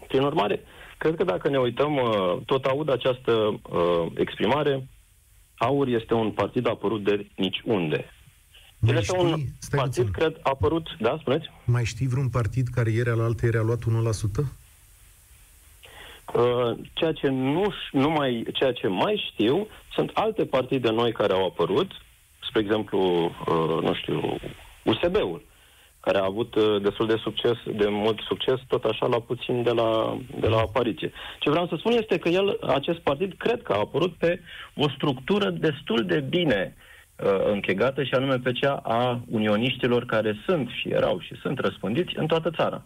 [0.08, 0.64] Prin urmare,
[0.98, 4.88] cred că dacă ne uităm, uh, tot aud această uh, exprimare,
[5.58, 7.96] AUR este un partid apărut de niciunde.
[7.96, 8.17] El
[8.80, 11.52] Mai este un știi, stai partid, puțin, cred, apărut, da, spuneți?
[11.66, 14.44] mai știi vreun partid care ieri al altă ieri a luat 1%?
[16.34, 21.12] Uh, ceea ce nu, ș- nu mai, ceea ce mai știu sunt alte partide noi
[21.12, 21.92] care au apărut,
[22.48, 24.38] spre exemplu, uh, nu știu,
[24.84, 25.46] USB-ul,
[26.00, 29.72] care a avut uh, destul de succes, de mult succes, tot așa la puțin de
[29.72, 31.12] la, de la apariție.
[31.40, 34.40] Ce vreau să spun este că el, acest partid, cred că a apărut pe
[34.76, 36.87] o structură destul de bine uh,
[37.52, 42.26] închegată și anume pe cea a unioniștilor care sunt și erau și sunt răspândiți în
[42.26, 42.84] toată țara.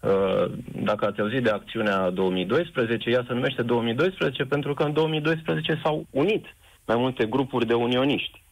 [0.00, 0.52] Uh,
[0.82, 6.06] Dacă ați auzit de acțiunea 2012, ea se numește 2012 pentru că în 2012 s-au
[6.10, 6.44] unit
[6.86, 8.44] mai multe grupuri de unioniști.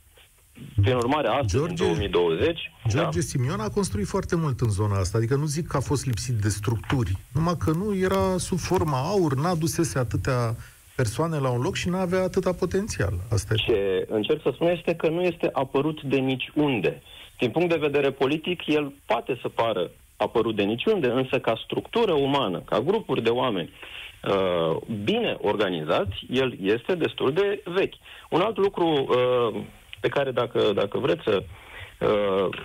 [0.83, 2.73] Prin urmare, astăzi, George- în 2020...
[2.89, 6.07] George Simion a construit foarte mult în zona asta, adică nu zic că a fost
[6.07, 10.57] lipsit de structuri, numai că nu era sub forma aur, n-a dusese atâtea
[10.97, 13.13] persoane la un loc și n-avea atâta potențial.
[13.31, 13.73] Asta e.
[13.73, 17.03] Ce încerc să spun este că nu este apărut de niciunde.
[17.39, 22.13] Din punct de vedere politic, el poate să pară apărut de niciunde, însă ca structură
[22.13, 27.95] umană, ca grupuri de oameni uh, bine organizați, el este destul de vechi.
[28.31, 29.61] Un alt lucru uh,
[30.01, 31.45] pe care, dacă, dacă vreți să uh,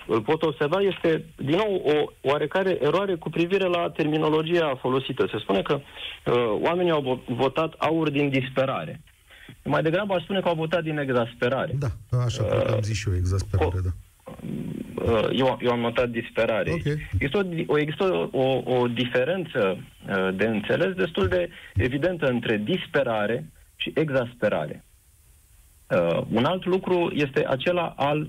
[0.06, 5.26] îl pot observa, este, din nou, o oarecare eroare cu privire la terminologia folosită.
[5.30, 9.00] Se spune că uh, oamenii au vo- votat aur din disperare.
[9.64, 11.72] Mai degrabă aș spune că au votat din exasperare.
[11.78, 13.90] Da, așa cred că am zis și eu, exasperare, da.
[14.94, 16.70] Uh, eu, eu am notat disperare.
[16.70, 16.84] Ok.
[17.12, 19.78] Există, o, o- există o, o diferență
[20.08, 24.84] uh, de înțeles destul de evidentă între disperare și exasperare.
[25.88, 28.28] Uh, un alt lucru este acela al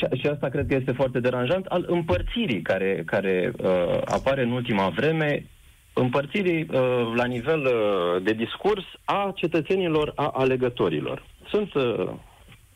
[0.00, 4.50] și, și asta cred că este foarte deranjant, al împărțirii care, care uh, apare în
[4.50, 5.46] ultima vreme,
[5.92, 11.26] împărțirii uh, la nivel uh, de discurs a cetățenilor, a alegătorilor.
[11.48, 12.10] Sunt uh,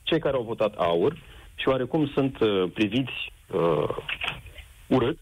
[0.02, 1.16] cei care au votat aur
[1.54, 3.96] și oarecum sunt uh, priviți uh,
[4.86, 5.18] urât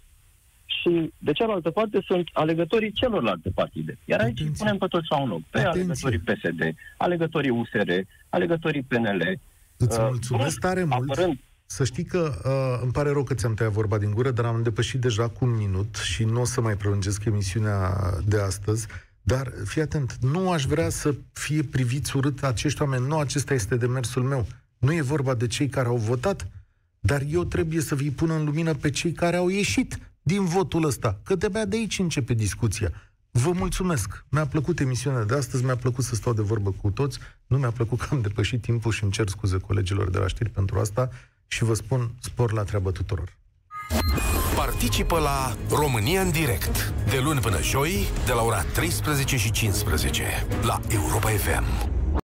[0.64, 3.98] și de cealaltă parte sunt alegătorii celorlalte partide.
[4.04, 4.64] Iar aici îi Atenție.
[4.64, 5.40] punem pe toți la un loc.
[5.50, 5.80] Pe Atenție.
[5.80, 7.90] alegătorii PSD, alegătorii USR,
[8.28, 9.38] alegătorii PNL.
[9.76, 11.10] Îți Uh, mulțumesc brusc, tare mult.
[11.10, 11.38] Apărând
[11.74, 14.62] Să știi că uh, îmi pare rău că ți-am tăiat vorba din gură, dar am
[14.62, 18.86] depășit deja cu un minut și nu o să mai prelungesc emisiunea de astăzi.
[19.22, 23.06] Dar fii atent, nu aș vrea să fie priviți urât acești oameni.
[23.06, 24.46] Nu acesta este demersul meu.
[24.78, 26.46] Nu e vorba de cei care au votat,
[27.00, 30.84] dar eu trebuie să vi pun în lumină pe cei care au ieșit din votul
[30.84, 32.92] ăsta, că de de aici începe discuția.
[33.30, 34.24] Vă mulțumesc.
[34.28, 37.18] Mi-a plăcut emisiunea de astăzi, mi-a plăcut să stau de vorbă cu toți.
[37.46, 40.50] Nu mi-a plăcut că am depășit timpul și îmi cer scuze colegilor de la știri
[40.50, 41.10] pentru asta
[41.52, 43.36] și vă spun spor la treabă tuturor.
[44.56, 50.46] Participă la România în direct de luni până joi de la ora 13 și 15
[50.62, 52.01] la Europa FM.